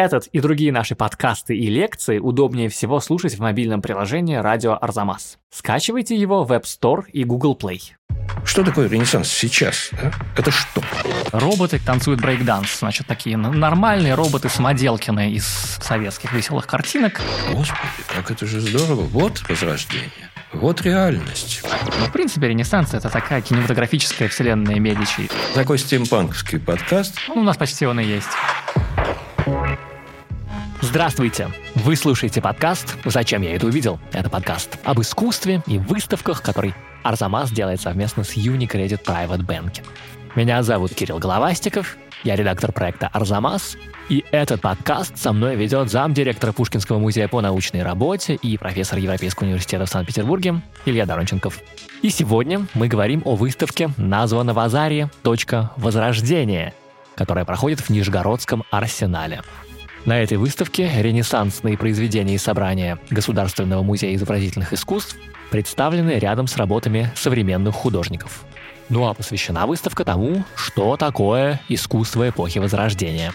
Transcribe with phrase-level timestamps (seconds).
[0.00, 5.36] Этот и другие наши подкасты и лекции удобнее всего слушать в мобильном приложении «Радио Арзамас».
[5.50, 7.82] Скачивайте его в App Store и Google Play.
[8.42, 9.90] Что такое ренессанс сейчас?
[9.92, 10.10] А?
[10.38, 10.82] Это что?
[11.32, 12.78] Роботы танцуют брейкданс.
[12.78, 15.44] Значит, такие нормальные роботы-самоделкины из
[15.82, 17.20] советских веселых картинок.
[17.52, 19.02] Господи, как это же здорово.
[19.02, 20.30] Вот возрождение.
[20.54, 21.62] Вот реальность.
[22.00, 25.28] Ну, в принципе, Ренессанс— это такая кинематографическая вселенная Медичи.
[25.54, 27.18] Такой стимпанковский подкаст.
[27.28, 28.28] Ну, у нас почти он и есть.
[30.82, 31.50] Здравствуйте!
[31.74, 37.50] Вы слушаете подкаст «Зачем я это увидел?» Это подкаст об искусстве и выставках, который Арзамас
[37.50, 39.84] делает совместно с Unicredit Private Banking.
[40.36, 43.76] Меня зовут Кирилл Головастиков, я редактор проекта «Арзамас»,
[44.08, 49.48] и этот подкаст со мной ведет замдиректора Пушкинского музея по научной работе и профессор Европейского
[49.48, 51.60] университета в Санкт-Петербурге Илья Доронченков.
[52.00, 55.10] И сегодня мы говорим о выставке «Названа в Азаре.
[55.76, 56.72] Возрождение»,
[57.16, 59.42] которая проходит в Нижегородском арсенале.
[60.06, 65.16] На этой выставке ренессансные произведения и собрания Государственного музея изобразительных искусств
[65.50, 68.44] представлены рядом с работами современных художников.
[68.88, 73.32] Ну а посвящена выставка тому, что такое искусство эпохи Возрождения.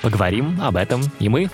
[0.00, 1.50] Поговорим об этом и мы.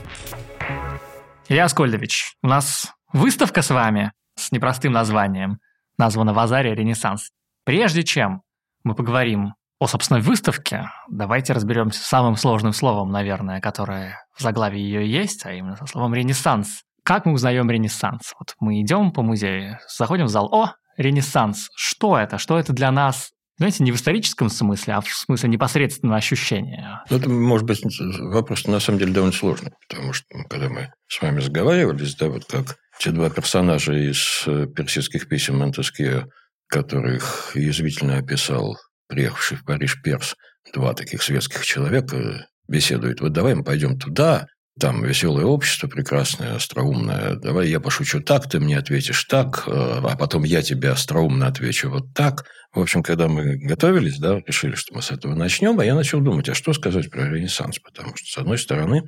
[1.48, 5.60] Илья Аскольдович, у нас выставка с вами с непростым названием,
[5.96, 7.30] названа «Вазария Ренессанс».
[7.64, 8.42] Прежде чем
[8.84, 14.80] мы поговорим о собственной выставке, давайте разберемся с самым сложным словом, наверное, которое в заглавии
[14.80, 16.82] ее есть, а именно со словом «ренессанс».
[17.02, 18.32] Как мы узнаем ренессанс?
[18.38, 21.68] Вот мы идем по музею, заходим в зал, о, ренессанс.
[21.76, 22.38] Что это?
[22.38, 23.30] Что это для нас?
[23.58, 27.02] Знаете, не в историческом смысле, а в смысле непосредственного ощущения.
[27.08, 27.80] Ну, это, может быть,
[28.18, 32.28] вопрос на самом деле довольно сложный, потому что ну, когда мы с вами разговаривались, да,
[32.28, 36.24] вот как те два персонажа из э, персидских писем Монтескио,
[36.66, 38.76] которых язвительно описал
[39.08, 40.34] приехавший в Париж перс,
[40.72, 43.20] два таких светских человека беседуют.
[43.20, 44.46] Вот давай мы пойдем туда,
[44.78, 47.36] там веселое общество прекрасное, остроумное.
[47.36, 51.88] Давай я пошучу так, ты мне ответишь так, э, а потом я тебе остроумно отвечу
[51.88, 52.44] вот так.
[52.72, 56.20] В общем, когда мы готовились, да, решили, что мы с этого начнем, а я начал
[56.20, 57.78] думать, а что сказать про Ренессанс?
[57.78, 59.02] Потому что, с одной стороны,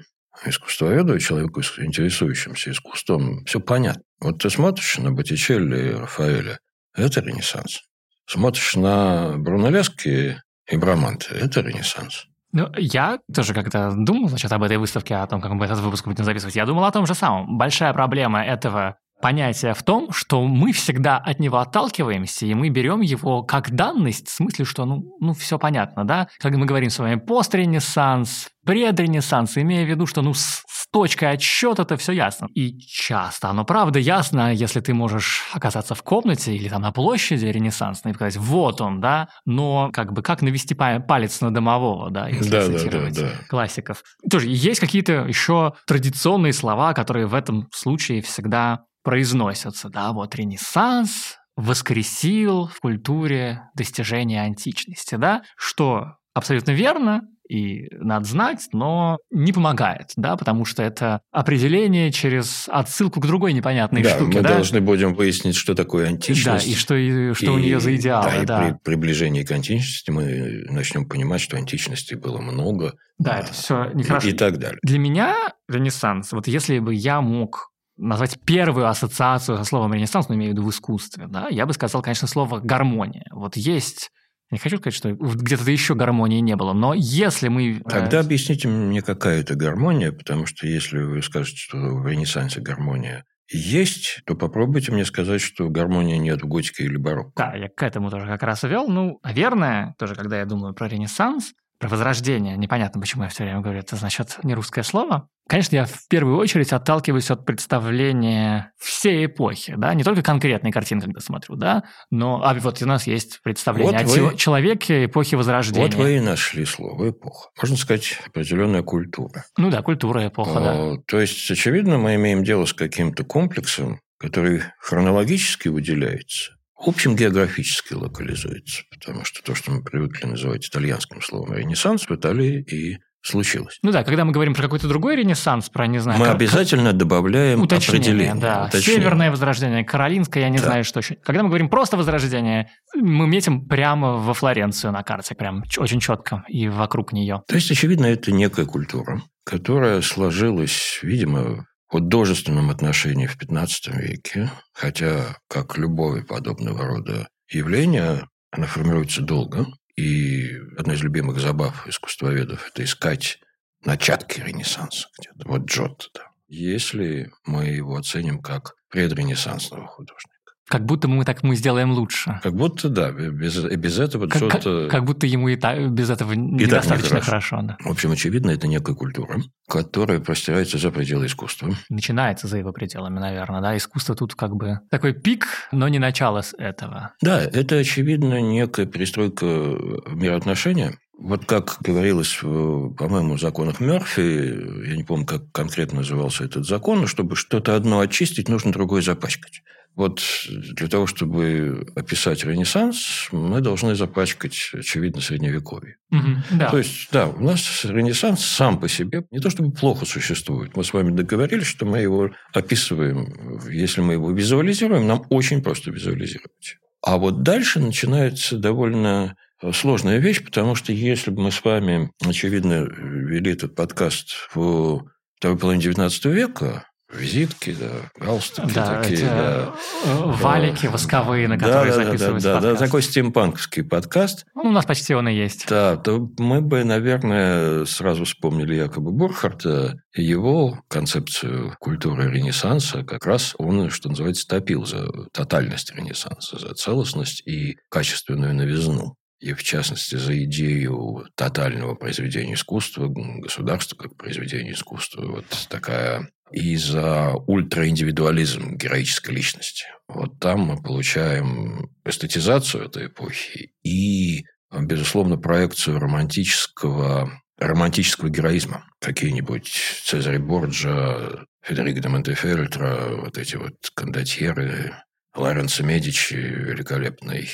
[0.46, 4.02] искусствоведу и человеку, интересующимся искусством, все понятно.
[4.20, 6.58] Вот ты смотришь на Боттичелли и Рафаэля,
[6.96, 7.80] это Ренессанс.
[8.28, 12.26] Смотришь на Брунеллески и Браманте, это Ренессанс.
[12.52, 16.06] Ну, я тоже когда думал, значит, об этой выставке, о том, как мы этот выпуск
[16.06, 17.56] будем записывать, я думал о том же самом.
[17.56, 23.00] Большая проблема этого понятия в том, что мы всегда от него отталкиваемся, и мы берем
[23.00, 26.28] его как данность, в смысле, что, ну, ну все понятно, да?
[26.38, 31.32] Когда мы говорим с вами постренессанс, предренессанс, имея в виду, что, ну, с, с точкой
[31.32, 32.48] отсчета это все ясно.
[32.54, 37.46] И часто оно правда ясно, если ты можешь оказаться в комнате или там на площади
[37.46, 42.28] ренессансной и сказать, вот он, да, но как бы как навести палец на домового, да,
[42.28, 43.46] если да, цитировать да, да, да.
[43.48, 44.02] классиков.
[44.30, 51.38] Тоже есть какие-то еще традиционные слова, которые в этом случае всегда произносятся, да, вот Ренессанс
[51.56, 60.10] воскресил в культуре достижения античности, да, что абсолютно верно, и надо знать, но не помогает,
[60.16, 64.36] да, потому что это определение через отсылку к другой непонятной да, штуке.
[64.36, 66.66] Мы да, мы должны будем выяснить, что такое античность.
[66.66, 68.44] Да, и что, и, что и, у нее за идеалы.
[68.44, 68.68] Да, да.
[68.68, 72.92] И при приближении к античности мы начнем понимать, что античности было много.
[73.16, 74.28] Да, а, это все нехорошо.
[74.28, 74.78] И, и так далее.
[74.82, 75.34] Для меня
[75.66, 80.54] Ренессанс, вот если бы я мог назвать первую ассоциацию со словом «ренессанс», но имею в
[80.54, 83.26] виду в искусстве, да, я бы сказал, конечно, слово «гармония».
[83.32, 84.10] Вот есть
[84.50, 87.80] не хочу сказать, что где-то еще гармонии не было, но если мы...
[87.80, 92.62] Э, Тогда объясните мне, какая это гармония, потому что если вы скажете, что в Ренессансе
[92.62, 97.32] гармония есть, то попробуйте мне сказать, что гармонии нет в готике или барокко.
[97.36, 98.88] Да, я к этому тоже как раз вел.
[98.88, 103.60] Ну, наверное, тоже когда я думаю про Ренессанс, про возрождение, непонятно, почему я все время
[103.60, 105.28] говорю, это значит не русское слово.
[105.48, 111.00] Конечно, я в первую очередь отталкиваюсь от представления всей эпохи, да, не только конкретной картины,
[111.00, 115.36] когда смотрю, да, но а вот у нас есть представление вот вы, о человеке эпохи
[115.36, 115.86] Возрождения.
[115.86, 117.48] Вот вы и нашли слово «эпоха».
[117.60, 119.44] Можно сказать, определенная культура.
[119.56, 120.60] Ну да, культура, эпоха, а,
[120.96, 121.02] да.
[121.06, 127.94] То есть, очевидно, мы имеем дело с каким-то комплексом, который хронологически выделяется, в общем, географически
[127.94, 133.78] локализуется, потому что то, что мы привыкли называть итальянским словом «ренессанс», в Италии и случилось.
[133.82, 136.18] Ну да, когда мы говорим про какой-то другой ренессанс, про, не знаю...
[136.18, 138.34] Мы как, обязательно добавляем уточнение, определение.
[138.40, 139.00] Да, уточнение.
[139.00, 140.64] Северное возрождение, Каролинское, я не да.
[140.64, 141.16] знаю, что еще.
[141.16, 146.44] Когда мы говорим просто возрождение, мы метим прямо во Флоренцию на карте, прям очень четко
[146.48, 147.42] и вокруг нее.
[147.48, 155.38] То есть, очевидно, это некая культура, которая сложилась, видимо, художественном отношении в XV веке, хотя,
[155.48, 162.84] как любое подобного рода явление, она формируется долго, и одна из любимых забав искусствоведов– это
[162.84, 163.38] искать
[163.84, 165.48] начатки Ренессанса где-то.
[165.48, 166.22] Вот Джотто, да.
[166.46, 170.37] Если мы его оценим как предренессансного художника.
[170.68, 172.40] Как будто мы так мы сделаем лучше.
[172.42, 174.82] Как будто, да, без, без этого как, Джотто...
[174.84, 177.56] Как, как будто ему и так, без этого недостаточно не хорошо.
[177.56, 177.76] хорошо да.
[177.80, 181.74] В общем, очевидно, это некая культура, которая простирается за пределы искусства.
[181.88, 183.76] Начинается за его пределами, наверное, да?
[183.76, 187.12] Искусство тут как бы такой пик, но не начало с этого.
[187.22, 195.02] Да, это, очевидно, некая перестройка мироотношения, вот как говорилось, по-моему, в законах Мерфи, я не
[195.02, 199.62] помню, как конкретно назывался этот закон, но чтобы что-то одно очистить, нужно другое запачкать.
[199.96, 205.96] Вот для того, чтобы описать Ренессанс, мы должны запачкать, очевидно, Средневековье.
[206.12, 206.70] Угу, да.
[206.70, 210.76] То есть, да, у нас Ренессанс сам по себе не то чтобы плохо существует.
[210.76, 213.58] Мы с вами договорились, что мы его описываем.
[213.68, 216.76] Если мы его визуализируем, нам очень просто визуализировать.
[217.02, 219.34] А вот дальше начинается довольно
[219.72, 225.04] сложная вещь, потому что если бы мы с вами, очевидно, вели этот подкаст в
[225.36, 229.74] второй половине XIX века, визитки, да, галстуки да, такие, да.
[230.04, 230.90] Э, валики да.
[230.90, 234.44] восковые, на которые да, записываются да, да, да, такой стимпанковский подкаст.
[234.54, 235.66] Ну, у нас почти он и есть.
[235.68, 243.04] Да, то мы бы, наверное, сразу вспомнили якобы Бурхарта и его концепцию культуры Ренессанса.
[243.04, 249.52] Как раз он, что называется, топил за тотальность Ренессанса, за целостность и качественную новизну и
[249.52, 255.26] в частности за идею тотального произведения искусства, государства как произведения искусства.
[255.26, 259.84] Вот такая и за ультраиндивидуализм героической личности.
[260.08, 268.86] Вот там мы получаем эстетизацию этой эпохи и, безусловно, проекцию романтического, романтического героизма.
[269.00, 269.70] Какие-нибудь
[270.04, 274.94] Цезарь Борджа, Федерико де Монтефельтро, вот эти вот кондотьеры,
[275.34, 277.48] Лоренцо Медичи, великолепный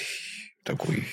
[0.63, 1.05] такой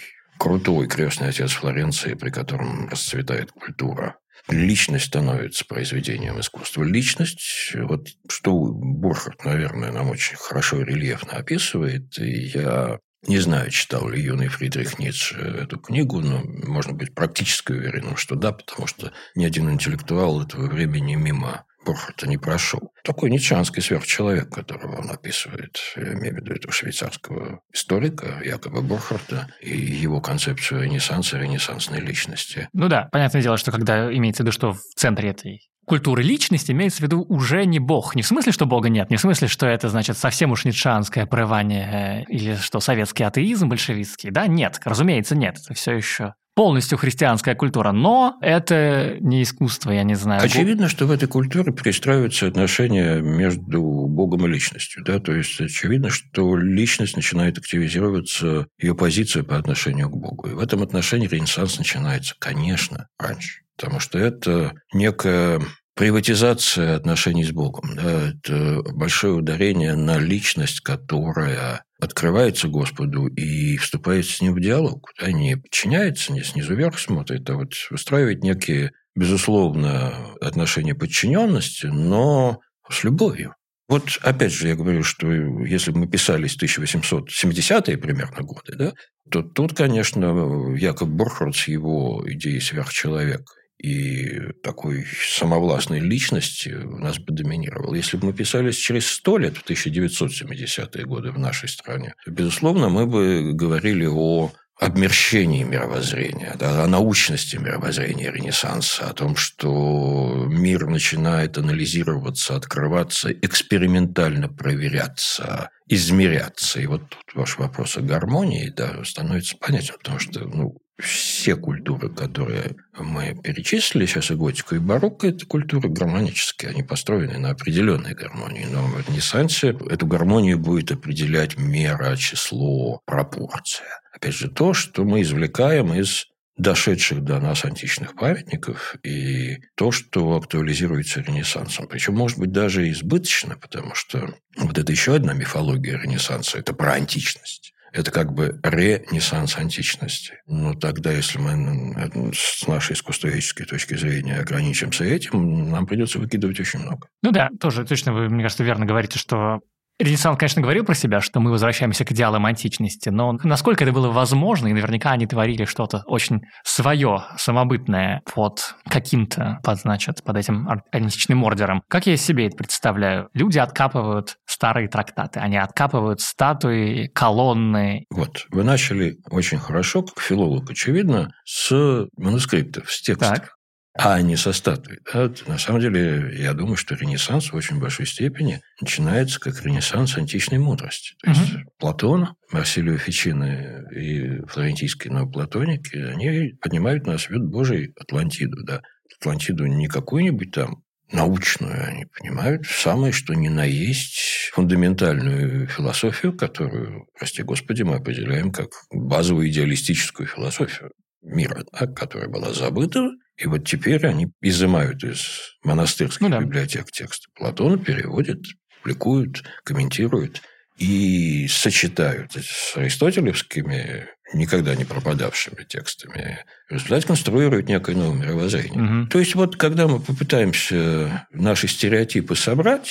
[0.42, 4.18] крутой крестный отец Флоренции, при котором расцветает культура.
[4.50, 6.82] Личность становится произведением искусства.
[6.82, 12.98] Личность, вот что Бурхард, наверное, нам очень хорошо и рельефно описывает, и я
[13.28, 18.34] не знаю, читал ли юный Фридрих Ницше эту книгу, но можно быть практически уверенным, что
[18.34, 22.92] да, потому что ни один интеллектуал этого времени мимо Бурхарта не прошел.
[23.04, 29.48] Такой ницшанский сверхчеловек, которого он описывает, я имею в виду этого швейцарского историка, якобы Бурхарта,
[29.62, 32.70] и его концепцию ренессанса, ренессансной личности.
[32.74, 36.72] Ну да, понятное дело, что когда имеется в виду, что в центре этой культуры личности
[36.72, 38.16] имеется в виду уже не Бог.
[38.16, 41.26] Не в смысле, что Бога нет, не в смысле, что это, значит, совсем уж ницшанское
[41.26, 44.32] прорывание э, или что советский атеизм большевистский.
[44.32, 45.58] Да, нет, разумеется, нет.
[45.58, 50.44] Это все еще полностью христианская культура, но это не искусство, я не знаю.
[50.44, 55.04] Очевидно, что в этой культуре перестраиваются отношения между Богом и личностью.
[55.04, 55.20] Да?
[55.20, 60.50] То есть очевидно, что личность начинает активизироваться, ее позиция по отношению к Богу.
[60.50, 63.62] И в этом отношении Ренессанс начинается, конечно, раньше.
[63.78, 65.62] Потому что это некая
[66.02, 67.96] приватизация отношений с Богом.
[67.96, 75.12] Да, это большое ударение на личность, которая открывается Господу и вступает с ним в диалог.
[75.22, 80.12] Да, не подчиняется, не снизу вверх смотрит, а вот выстраивает некие, безусловно,
[80.42, 83.54] отношения подчиненности, но с любовью.
[83.88, 88.94] Вот опять же я говорю, что если бы мы писались 1870-е примерно годы, да,
[89.30, 97.18] то тут, конечно, Якоб Бурхард с его идеей сверхчеловека и такой самовластной личности у нас
[97.18, 97.96] бы доминировал.
[97.96, 102.90] Если бы мы писались через сто лет, в 1970-е годы в нашей стране, то, безусловно,
[102.90, 110.88] мы бы говорили о обмерщении мировоззрения, да, о научности мировоззрения Ренессанса, о том, что мир
[110.88, 116.82] начинает анализироваться, открываться, экспериментально проверяться, измеряться.
[116.82, 122.10] И вот тут ваш вопрос о гармонии да, становится понятен, потому что ну, все культуры,
[122.10, 128.14] которые мы перечислили, сейчас и готику, и барокко, это культуры гармонические, они построены на определенной
[128.14, 128.66] гармонии.
[128.72, 133.88] Но в Ренессансе эту гармонию будет определять мера, число, пропорция.
[134.14, 136.28] Опять же, то, что мы извлекаем из
[136.58, 141.88] дошедших до нас античных памятников и то, что актуализируется Ренессансом.
[141.88, 146.94] Причем, может быть, даже избыточно, потому что вот это еще одна мифология Ренессанса– это про
[146.94, 147.71] античность.
[147.92, 150.36] Это как бы ренессанс античности.
[150.48, 156.80] Но тогда, если мы с нашей искусствоведческой точки зрения ограничимся этим, нам придется выкидывать очень
[156.80, 157.08] много.
[157.22, 159.60] Ну да, тоже точно вы, мне кажется, верно говорите, что
[160.04, 164.10] Ренессанс, конечно, говорил про себя, что мы возвращаемся к идеалам античности, но насколько это было
[164.10, 170.68] возможно, и наверняка они творили что-то очень свое, самобытное под каким-то, под, значит, под этим
[170.92, 171.84] античным ордером.
[171.88, 173.30] Как я себе это представляю?
[173.34, 178.06] Люди откапывают старые трактаты, они откапывают статуи, колонны.
[178.10, 183.38] Вот, вы начали очень хорошо, как филолог, очевидно, с манускриптов, с текстов.
[183.38, 183.61] Так.
[183.94, 185.00] А не со статуей.
[185.14, 185.32] Да?
[185.48, 190.60] На самом деле, я думаю, что Ренессанс в очень большой степени начинается как Ренессанс античной
[190.60, 191.16] мудрости.
[191.24, 191.64] То есть угу.
[191.78, 198.64] Платон, Марсилио Фичино и флорентийские неоплатоники, они поднимают на свет Божий Атлантиду.
[198.64, 198.82] Да?
[199.20, 207.08] Атлантиду не какую-нибудь там научную, они понимают самое, что ни на есть фундаментальную философию, которую,
[207.18, 213.66] прости господи, мы определяем как базовую идеалистическую философию мира, да, которая была забыта, и вот
[213.66, 216.40] теперь они изымают из монастырских ну, да.
[216.40, 218.40] библиотек тексты Платона, переводят,
[218.82, 220.42] публикуют, комментируют
[220.78, 226.40] и сочетают с аристотелевскими, никогда не пропадавшими текстами.
[226.70, 229.02] В результате конструируют некое новое мировоззрение.
[229.02, 229.10] Угу.
[229.10, 232.90] То есть, вот когда мы попытаемся наши стереотипы собрать,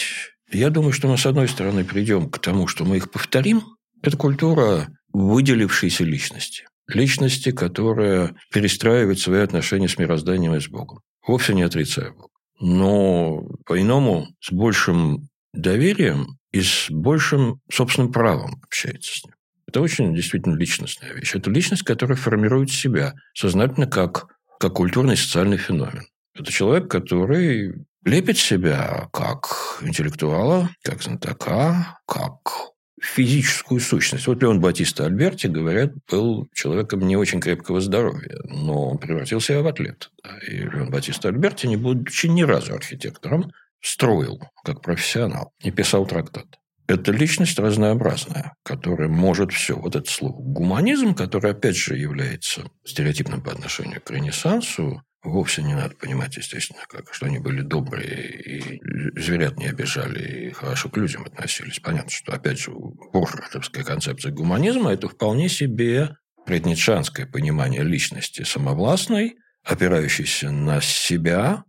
[0.52, 3.62] я думаю, что мы, с одной стороны, придем к тому, что мы их повторим.
[4.02, 6.64] Это культура выделившейся личности.
[6.94, 11.00] Личности, которая перестраивает свои отношения с мирозданием и с Богом.
[11.26, 12.28] Вовсе не отрицая Бога.
[12.60, 19.34] Но по-иному, с большим доверием и с большим собственным правом общается с ним.
[19.66, 21.34] Это очень действительно личностная вещь.
[21.34, 24.26] Это личность, которая формирует себя сознательно как,
[24.58, 26.06] как культурный и социальный феномен.
[26.34, 32.69] Это человек, который лепит себя как интеллектуала, как знатока, как
[33.00, 34.26] физическую сущность.
[34.26, 40.08] Вот Леон Батиста Альберти, говорят, был человеком не очень крепкого здоровья, но превратился в атлета.
[40.48, 46.46] И Леон Батиста Альберти, не будучи ни разу архитектором, строил как профессионал и писал трактат.
[46.86, 49.76] Это личность разнообразная, которая может все.
[49.76, 55.74] Вот это слово «гуманизм», который, опять же, является стереотипным по отношению к Ренессансу, вовсе не
[55.74, 58.80] надо понимать, естественно, как, что они были добрые и
[59.20, 61.80] зверят не обижали и хорошо к людям относились.
[61.80, 62.70] Понятно, что, опять же,
[63.12, 71.64] борхартовская концепция гуманизма– это вполне себе предничанское понимание личности самовластной, опирающейся на себя,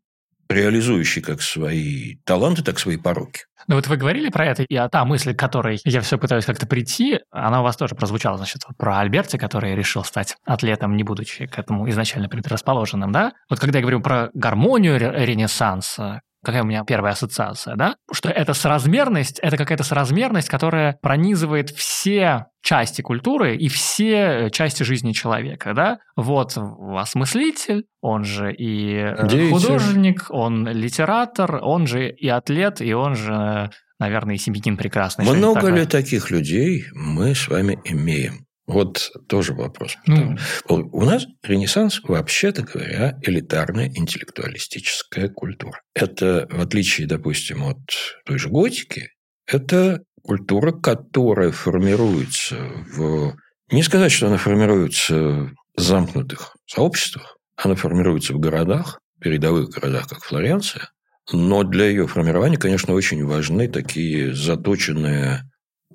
[0.51, 3.41] реализующий как свои таланты, так и свои пороки.
[3.67, 6.65] Ну вот вы говорили про это, и та мысль, к которой я все пытаюсь как-то
[6.65, 11.45] прийти, она у вас тоже прозвучала, значит, про Альберти, который решил стать атлетом, не будучи
[11.45, 13.33] к этому изначально предрасположенным, да?
[13.49, 17.95] Вот когда я говорю про гармонию Ренессанса, какая у меня первая ассоциация, да?
[18.11, 25.11] Что это соразмерность, это какая-то соразмерность, которая пронизывает все части культуры и все части жизни
[25.11, 25.99] человека, да?
[26.15, 29.51] Вот осмыслитель, он же и э, Деятель.
[29.51, 33.69] художник, он литератор, он же и атлет, и он же,
[33.99, 35.25] наверное, и семьянин прекрасный.
[35.25, 38.45] Много ли таких людей мы с вами имеем?
[38.71, 39.97] Вот тоже вопрос.
[40.07, 40.37] Ну,
[40.69, 45.81] у нас Ренессанс, вообще-то говоря, элитарная интеллектуалистическая культура.
[45.93, 47.79] Это, в отличие, допустим, от
[48.25, 49.09] той же готики,
[49.45, 52.55] это культура, которая формируется
[52.95, 53.35] в...
[53.71, 60.23] Не сказать, что она формируется в замкнутых сообществах, она формируется в городах, передовых городах, как
[60.23, 60.89] Флоренция,
[61.33, 65.43] но для ее формирования, конечно, очень важны такие заточенные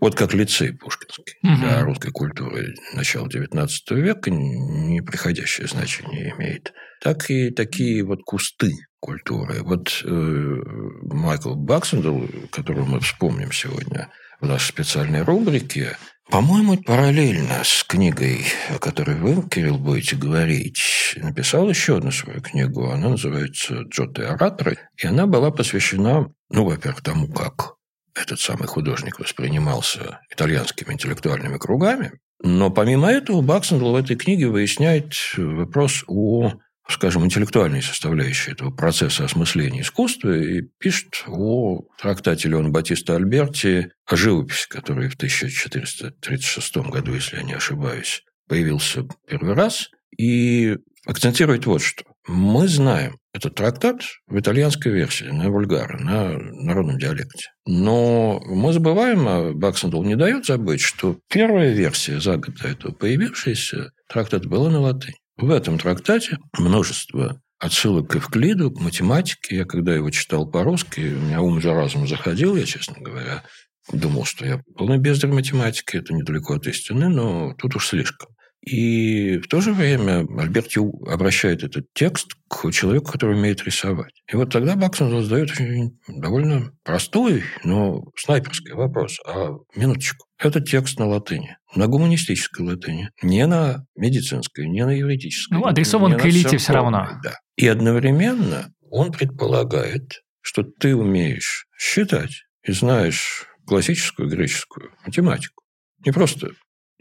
[0.01, 1.57] вот как лицей Пушкинский угу.
[1.57, 9.63] для русской культуры начала XIX века непреходящее значение имеет, так и такие вот кусты культуры.
[9.63, 10.63] Вот э,
[11.03, 14.11] Майкл Баксендл, которого мы вспомним сегодня
[14.41, 15.97] в нашей специальной рубрике,
[16.31, 22.91] по-моему, параллельно с книгой, о которой вы, Кирилл, будете говорить, написал еще одну свою книгу.
[22.91, 27.76] Она называется «Джотто и ораторы», и она была посвящена, ну, во-первых, тому, как
[28.17, 32.13] этот самый художник воспринимался итальянскими интеллектуальными кругами.
[32.43, 36.53] Но помимо этого Баксендл в этой книге выясняет вопрос о
[36.89, 44.17] скажем, интеллектуальной составляющей этого процесса осмысления искусства и пишет о трактате Леона Баттисты Альберти о
[44.17, 51.83] живописи, который в 1436 году, если я не ошибаюсь, появился первый раз, и акцентирует вот
[51.83, 52.05] что.
[52.29, 57.51] Мы знаем этот трактат в итальянской версии, на вульгаре, на народном диалекте.
[57.67, 62.93] Но мы забываем, а Баксендл не дает забыть, что первая версия за год до этого
[62.93, 65.15] появившаяся трактат была на латыни.
[65.37, 69.57] В этом трактате множество отсылок к Эвклиду, к математике.
[69.57, 73.45] Я когда его читал по-русски, у меня ум за разум заходил, я, честно говоря,
[73.93, 78.36] думал, что я полный бездарь математики, это недалеко от истины, но тут уж слишком.
[78.67, 84.13] И в то же время Альберти обращает этот текст к человеку, который умеет рисовать.
[84.31, 89.21] И вот тогда Баксон задает очень довольно простой, но снайперский вопрос.
[89.25, 90.27] А минуточку.
[90.39, 95.55] Этот текст на латыни, на гуманистической латыни, не на медицинской, не на юридической.
[95.55, 97.07] Ну, адресован к элите все равно.
[97.23, 97.37] Да.
[97.57, 105.63] И одновременно он предполагает, что ты умеешь считать и знаешь классическую греческую математику.
[106.05, 106.51] Не просто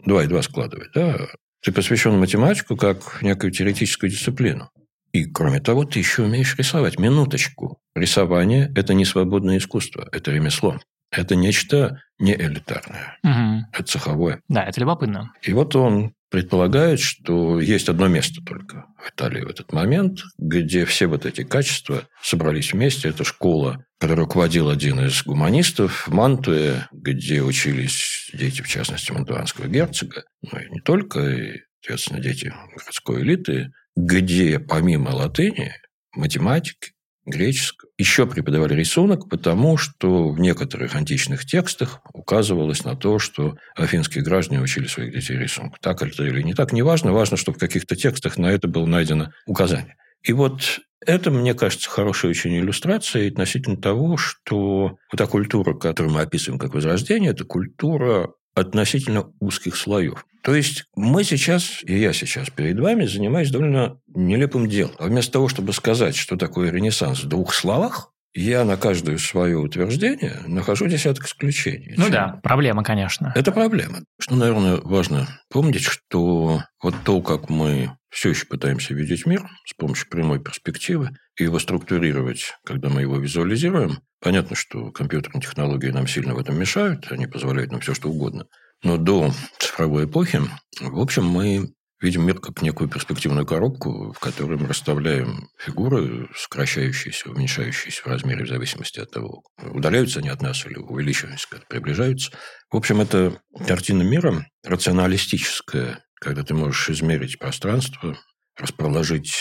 [0.04, 1.26] два и два складывать, да,
[1.66, 4.70] ты посвящен математику как некую теоретическую дисциплину.
[5.10, 6.96] И, кроме того, ты еще умеешь рисовать.
[6.96, 7.80] Минуточку.
[7.96, 10.78] Рисование– это не свободное искусство, это ремесло.
[11.10, 13.18] Это нечто не элитарное.
[13.24, 13.66] Угу.
[13.72, 14.40] Это цеховое.
[14.48, 15.32] Да, это любопытно.
[15.42, 20.84] И вот он предполагает, что есть одно место только в Италии в этот момент, где
[20.84, 23.08] все вот эти качества собрались вместе.
[23.08, 29.66] Это школа, которую руководил один из гуманистов в Мантуе, где учились дети, в частности, мантуанского
[29.66, 35.72] герцога, ну и не только, и, соответственно, дети городской элиты, где помимо латыни,
[36.14, 36.92] математики,
[37.26, 37.90] греческого.
[37.98, 44.60] Еще преподавали рисунок, потому что в некоторых античных текстах указывалось на то, что афинские граждане
[44.60, 45.76] учили своих детей рисунку.
[45.80, 47.12] Так это или не так, неважно.
[47.12, 49.96] Важно, что в каких-то текстах на это было найдено указание.
[50.22, 56.14] И вот это, мне кажется, хорошая очень иллюстрация относительно того, что вот та культура, которую
[56.14, 60.26] мы описываем как возрождение, это культура относительно узких слоев.
[60.42, 64.94] То есть мы сейчас, и я сейчас перед вами, занимаюсь довольно нелепым делом.
[64.98, 70.42] Вместо того, чтобы сказать, что такое Ренессанс в двух словах, я на каждое свое утверждение
[70.46, 71.94] нахожу десяток исключений.
[71.96, 72.12] Ну Чем?
[72.12, 73.32] да, проблема, конечно.
[73.34, 74.00] Это проблема.
[74.20, 79.74] Что, наверное, важно помнить, что вот то, как мы все еще пытаемся видеть мир с
[79.74, 86.06] помощью прямой перспективы и его структурировать, когда мы его визуализируем, понятно, что компьютерные технологии нам
[86.06, 88.46] сильно в этом мешают, они позволяют нам все, что угодно.
[88.82, 90.40] Но до цифровой эпохи,
[90.80, 97.30] в общем, мы видим мир как некую перспективную коробку, в которой мы расставляем фигуры, сокращающиеся,
[97.30, 102.32] уменьшающиеся в размере в зависимости от того, удаляются они от нас или увеличиваются, приближаются.
[102.70, 108.16] В общем, это картина мира рационалистическая, когда ты можешь измерить пространство,
[108.58, 109.34] расположить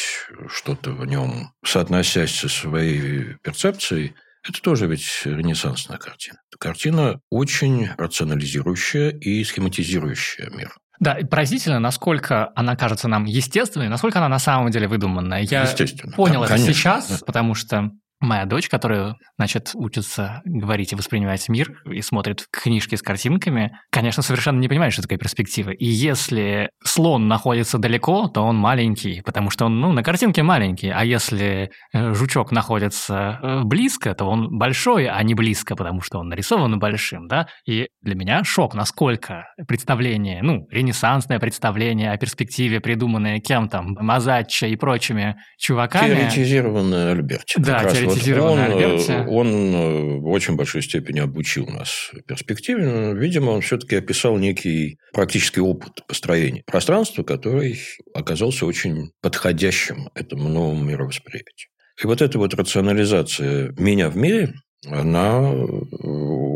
[0.48, 4.16] что-то в нем, соотносясь со своей перцепцией,
[4.48, 6.38] это тоже ведь ренессансная картина.
[6.60, 10.72] Картина очень рационализирующая и схематизирующая мир.
[11.00, 15.42] Да, поразительно, насколько она кажется нам естественной, насколько она на самом деле выдуманная.
[15.42, 15.68] Я
[16.16, 17.26] понял это конечно, сейчас, да.
[17.26, 17.92] потому что
[18.26, 24.24] Моя дочь, которая, значит, учится говорить и воспринимать мир и смотрит книжки с картинками, конечно,
[24.24, 25.70] совершенно не понимает, что такое перспектива.
[25.70, 30.90] И если слон находится далеко, то он маленький, потому что он, ну, на картинке маленький.
[30.90, 36.18] А если э, жучок находится э, близко, то он большой, а не близко, потому что
[36.18, 37.48] он нарисован большим, да?
[37.68, 44.66] И для меня шок, насколько представление, ну, ренессансное представление о перспективе, придуманное кем там, Мазаччо
[44.66, 46.16] и прочими чуваками.
[46.16, 47.60] Теоретизированное Альберти.
[47.60, 49.12] Да, теоретизированное вот он, Альберти.
[49.28, 54.98] Он э, в очень большой степени обучил нас перспективе, но, видимо, он все-таки описал некий
[55.14, 57.80] практический опыт построения пространства, который
[58.14, 61.70] оказался очень подходящим этому новому мировосприятию.
[62.02, 64.54] И вот эта вот рационализация меня в мире,
[64.88, 65.52] она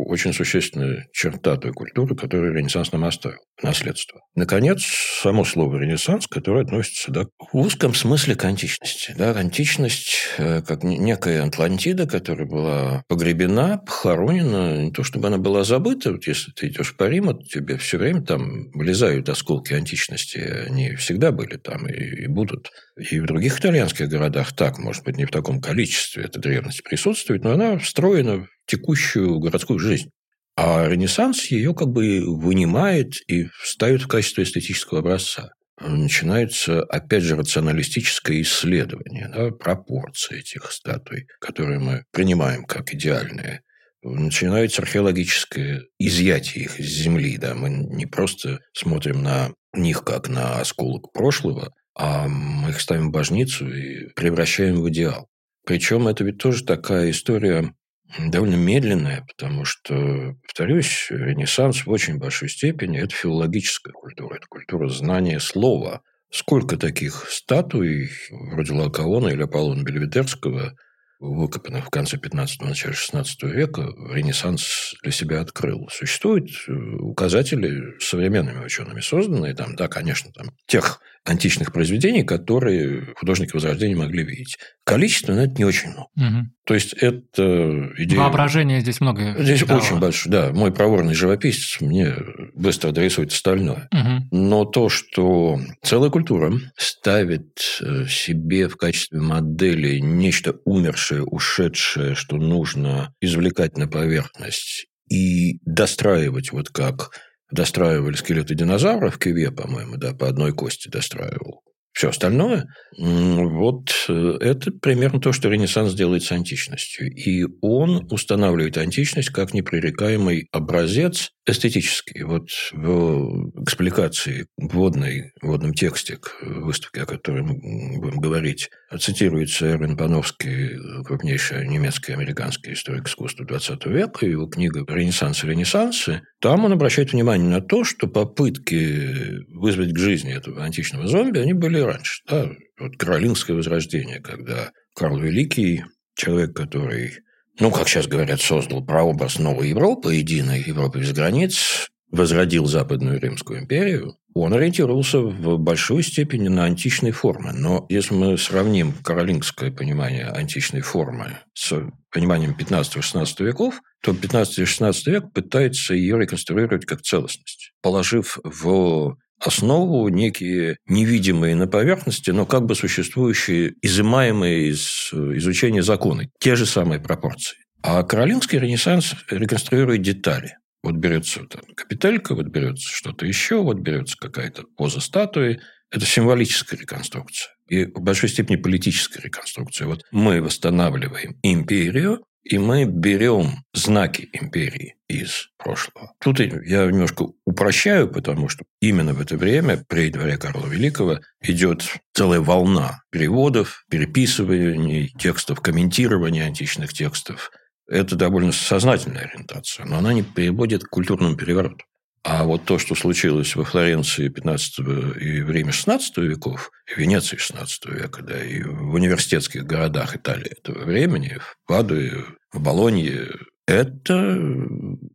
[0.10, 4.22] очень существенная черта той культуры, которую Ренессанс нам оставил, наследство.
[4.36, 4.82] Наконец,
[5.22, 9.14] само слово «ренессанс», которое относится да, в узком смысле к античности.
[9.18, 15.64] Да, античность э, как некая Атлантида, которая была погребена, похоронена, не то чтобы она была
[15.64, 20.96] забыта, вот если ты идешь по Риму, тебе все время там вылезают осколки античности, они
[20.96, 22.72] всегда были там и, и будут.
[22.98, 27.44] И в других итальянских городах так, может быть, не в таком количестве эта древность присутствует,
[27.44, 27.80] но она
[28.10, 30.10] встроена текущую городскую жизнь.
[30.56, 35.52] А Ренессанс ее как бы вынимает и ставит в качестве эстетического образца.
[35.80, 43.62] Начинается, опять же, рационалистическое исследование да, пропорций этих статуй, которые мы принимаем как идеальные.
[44.02, 47.38] Начинается археологическое изъятие их из земли.
[47.38, 47.54] Да.
[47.54, 53.12] Мы не просто смотрим на них как на осколок прошлого, а мы их ставим в
[53.12, 55.28] божницу и превращаем в идеал.
[55.66, 57.74] Причем это ведь тоже такая история
[58.18, 64.88] довольно медленная, потому что, повторюсь, Ренессанс в очень большой степени– это филологическая культура, это культура
[64.90, 66.02] знания слова.
[66.32, 70.76] Сколько таких статуй, вроде Лакаона или Аполлона Бельведерского,
[71.20, 75.88] выкопанных в конце 15-го, начале 16 века, Ренессанс для себя открыл.
[75.92, 83.54] Существуют э, указатели современными учеными созданные, там, да, конечно, там, тех античных произведений, которые художники
[83.54, 84.58] Возрождения могли видеть.
[84.84, 86.08] Количественно это не очень много.
[86.16, 86.48] Угу.
[86.66, 88.20] То есть, это идея...
[88.20, 89.36] Воображение здесь много.
[89.40, 89.80] Здесь дало.
[89.80, 90.52] очень большое, да.
[90.52, 92.16] Мой проворный живописец мне
[92.56, 93.88] быстро дорисует остальное.
[93.92, 94.28] Угу.
[94.32, 102.38] Но то, что целая культура ставит э, себе в качестве модели нечто умершее, ушедшее, что
[102.38, 107.12] нужно извлекать на поверхность и достраивать вот как
[107.52, 111.62] достраивали скелеты динозавров, Киве, по-моему, да, по одной кости достраивал.
[111.92, 117.12] Все остальное, вот э, это примерно то, что Ренессанс делает с античностью.
[117.12, 122.24] И он устанавливает античность как непререкаемый образец эстетический.
[122.24, 127.56] Вот в экспликации вводной, в вводном тексте к выставке, о которой мы
[128.00, 135.44] будем говорить, цитируется Эрвин Пановский, крупнейший немецкий американский историк искусства XX века, его книга «Ренессанс
[135.44, 136.22] и ренессансы».
[136.40, 141.54] Там он обращает внимание на то, что попытки вызвать к жизни этого античного зомби, они
[141.54, 142.24] были раньше.
[142.28, 142.50] Да?
[142.80, 145.84] Вот Каролинское возрождение, когда Карл Великий,
[146.16, 147.20] человек, который
[147.60, 153.60] ну, как сейчас говорят, создал прообраз новой Европы, единой Европы без границ, возродил Западную Римскую
[153.60, 157.52] империю, он ориентировался в большой степени на античные формы.
[157.54, 161.74] Но если мы сравним каролингское понимание античной формы с
[162.12, 169.18] пониманием 15-16 веков, то 15 и 16 век пытается ее реконструировать как целостность, положив в
[169.40, 176.66] основу некие невидимые на поверхности, но как бы существующие, изымаемые из изучения законы, те же
[176.66, 177.58] самые пропорции.
[177.82, 180.58] А Каролинский ренессанс реконструирует детали.
[180.84, 185.60] Вот берется там капителька, вот берется что-то еще, вот берется какая-то поза статуи.
[185.92, 187.54] Это символическая реконструкция.
[187.68, 189.88] И в большой степени политическая реконструкция.
[189.88, 196.14] Вот мы восстанавливаем империю, и мы берем знаки империи из прошлого.
[196.20, 201.84] Тут я немножко упрощаю, потому что именно в это время, при дворе Карла Великого, идет
[202.14, 207.52] целая волна переводов, переписываний текстов, комментирования античных текстов.
[207.90, 211.84] Это довольно сознательная ориентация, но она не приводит к культурному перевороту.
[212.24, 214.80] А вот то, что случилось во Флоренции 15
[215.20, 220.52] и в Риме 16 веков, в Венеции 16 века, да, и в университетских городах Италии
[220.52, 223.30] этого времени, в Падуе, в Болонье,
[223.66, 224.38] это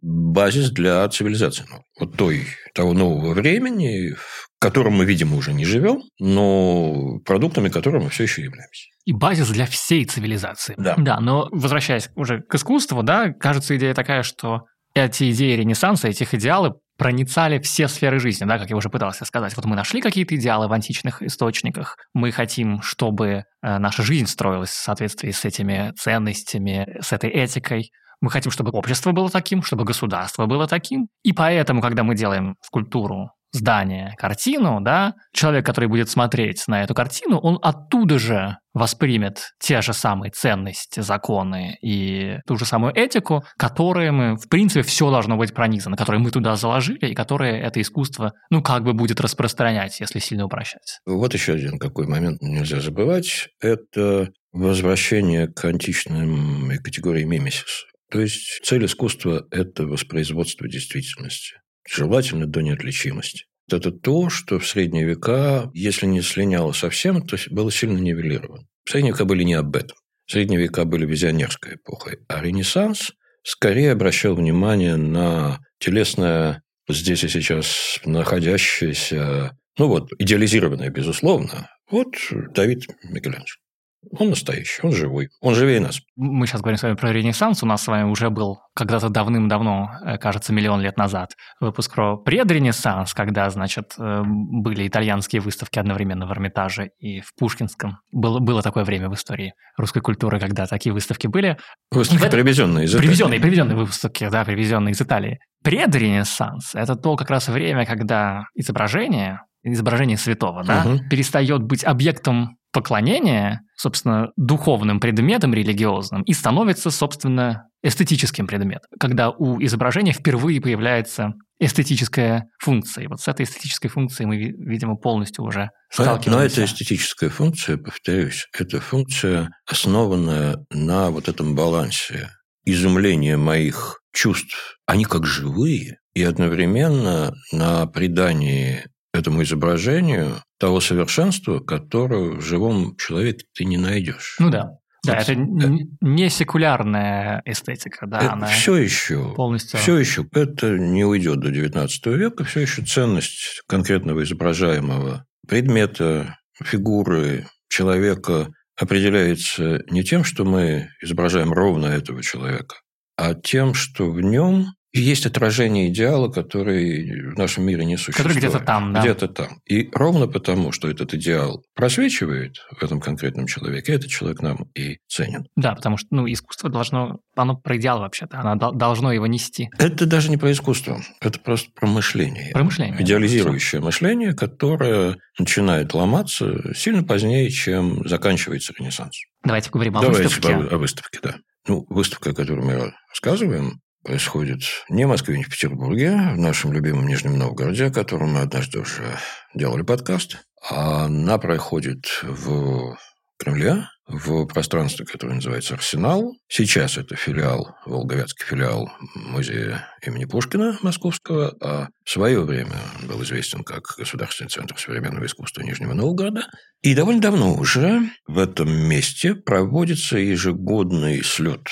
[0.01, 1.67] базис для цивилизации.
[1.71, 7.69] Ну, вот той, того нового времени, в котором мы, видимо, уже не живем, но продуктами
[7.69, 8.89] которого мы все еще являемся.
[9.05, 10.75] И базис для всей цивилизации.
[10.79, 10.95] Да.
[10.97, 14.63] Да, но возвращаясь уже к искусству, да, кажется, идея такая, что
[14.95, 19.55] эти идеи Ренессанса, этих идеалы проницали все сферы жизни, да, как я уже пытался сказать.
[19.57, 23.43] Вот мы нашли какие-то идеалы в античных источниках, мы хотим, чтобы э,
[23.79, 27.91] наша жизнь строилась в соответствии с этими ценностями, с этой этикой.
[28.21, 31.09] Мы хотим, чтобы общество было таким, чтобы государство было таким.
[31.23, 36.95] И поэтому, когда мы делаем скульптуру здание, картину, да, человек, который будет смотреть на эту
[36.95, 43.45] картину, он оттуда же воспримет те же самые ценности, законы и ту же самую этику,
[43.57, 47.81] которые мы, в принципе, все должно быть пронизано, которые мы туда заложили, и которые это
[47.81, 50.99] искусство, ну, как бы будет распространять, если сильно упрощать.
[51.07, 53.49] Вот еще один какой момент нельзя забывать.
[53.61, 57.85] Это возвращение к античным категории мимесис.
[58.11, 61.55] То есть цель искусства– это воспроизводство действительности
[61.89, 63.45] желательно до неотличимости.
[63.71, 68.67] Это то, что в средние века, если не слиняло совсем, то было сильно нивелировано.
[68.87, 69.97] Средние века были не об этом.
[70.27, 78.01] Средние века были визионерской эпохой, а Ренессанс скорее обращал внимание на телесное, здесь и сейчас
[78.05, 82.15] находящееся, ну вот, идеализированное, безусловно, вот
[82.55, 83.64] Давид Микеланджело.
[84.11, 86.01] Он настоящий, он живой, он живее нас.
[86.17, 87.63] Мы сейчас говорим с вами про Ренессанс.
[87.63, 92.17] У нас с вами уже был когда-то давным-давно, э, кажется, миллион лет назад, выпуск про
[92.17, 97.99] предренессанс, когда, значит, э, были итальянские выставки одновременно в Эрмитаже и в Пушкинском.
[98.13, 101.57] Было, было такое время в истории русской культуры, когда такие выставки были.
[101.91, 103.07] Выставки, привезенные из Италии.
[103.07, 105.39] Привезенные, привезенные выставки, да, привезенные из Италии.
[105.63, 110.99] Предренессанс– это то как раз время, когда изображение, изображение святого, да, угу.
[111.09, 119.63] перестает быть объектом поклонения, собственно, духовным предметом религиозным и становится, собственно, эстетическим предметом, когда у
[119.63, 123.05] изображения впервые появляется эстетическая функция.
[123.05, 126.31] И вот с этой эстетической функцией мы, видимо, полностью уже сталкиваемся.
[126.31, 132.31] Но эта эстетическая функция, повторюсь, это функция, основанная на вот этом балансе
[132.65, 134.79] изумления моих чувств.
[134.87, 138.85] Они как живые, и одновременно на придании
[139.15, 144.37] этому изображению того совершенства, которое в живом человеке ты не найдешь.
[144.39, 144.73] Ну да.
[145.05, 149.79] Да, это не секулярная эстетика, да, это она все еще, полностью.
[149.79, 157.47] Все еще, это не уйдет до XIX века, все еще ценность конкретного изображаемого предмета, фигуры
[157.69, 158.49] человека
[158.81, 162.77] определяется не тем, что мы изображаем ровно этого человека,
[163.17, 164.69] а тем, что в нем
[165.01, 168.29] есть отражение идеала, который в нашем мире не существует.
[168.29, 169.01] Который где-то там, да.
[169.01, 169.61] Где-то там.
[169.67, 174.99] И ровно потому, что этот идеал просвечивает в этом конкретном человеке, этот человек нам и
[175.09, 175.47] ценен.
[175.57, 179.69] Да, потому что ну, искусство должно, оно про идеал вообще-то, оно должно его нести.
[179.79, 182.53] Это даже не про искусство, это просто про мышление.
[182.53, 183.03] Про мышление.
[183.03, 183.87] Идеализирующее да.
[183.87, 189.17] мышление, которое начинает ломаться сильно позднее, чем заканчивается Ренессанс.
[189.43, 190.55] Давайте поговорим о Давайте выставке.
[190.55, 191.35] О, о выставке, да.
[191.67, 196.73] Ну, выставка, о которой мы рассказываем, происходит не в Москве, не в Петербурге, в нашем
[196.73, 199.19] любимом Нижнем Новгороде, о котором мы однажды уже
[199.55, 200.39] делали подкаст.
[200.71, 202.97] А она проходит в
[203.39, 206.37] Кремле, в пространстве, которое называется «Арсенал».
[206.47, 212.77] Сейчас это филиал, волговятский филиал музея имени Пушкина московского, а в свое время
[213.09, 216.47] был известен как Государственный центр современного искусства Нижнего Новгорода.
[216.83, 221.67] И довольно давно уже в этом месте проводится ежегодный слет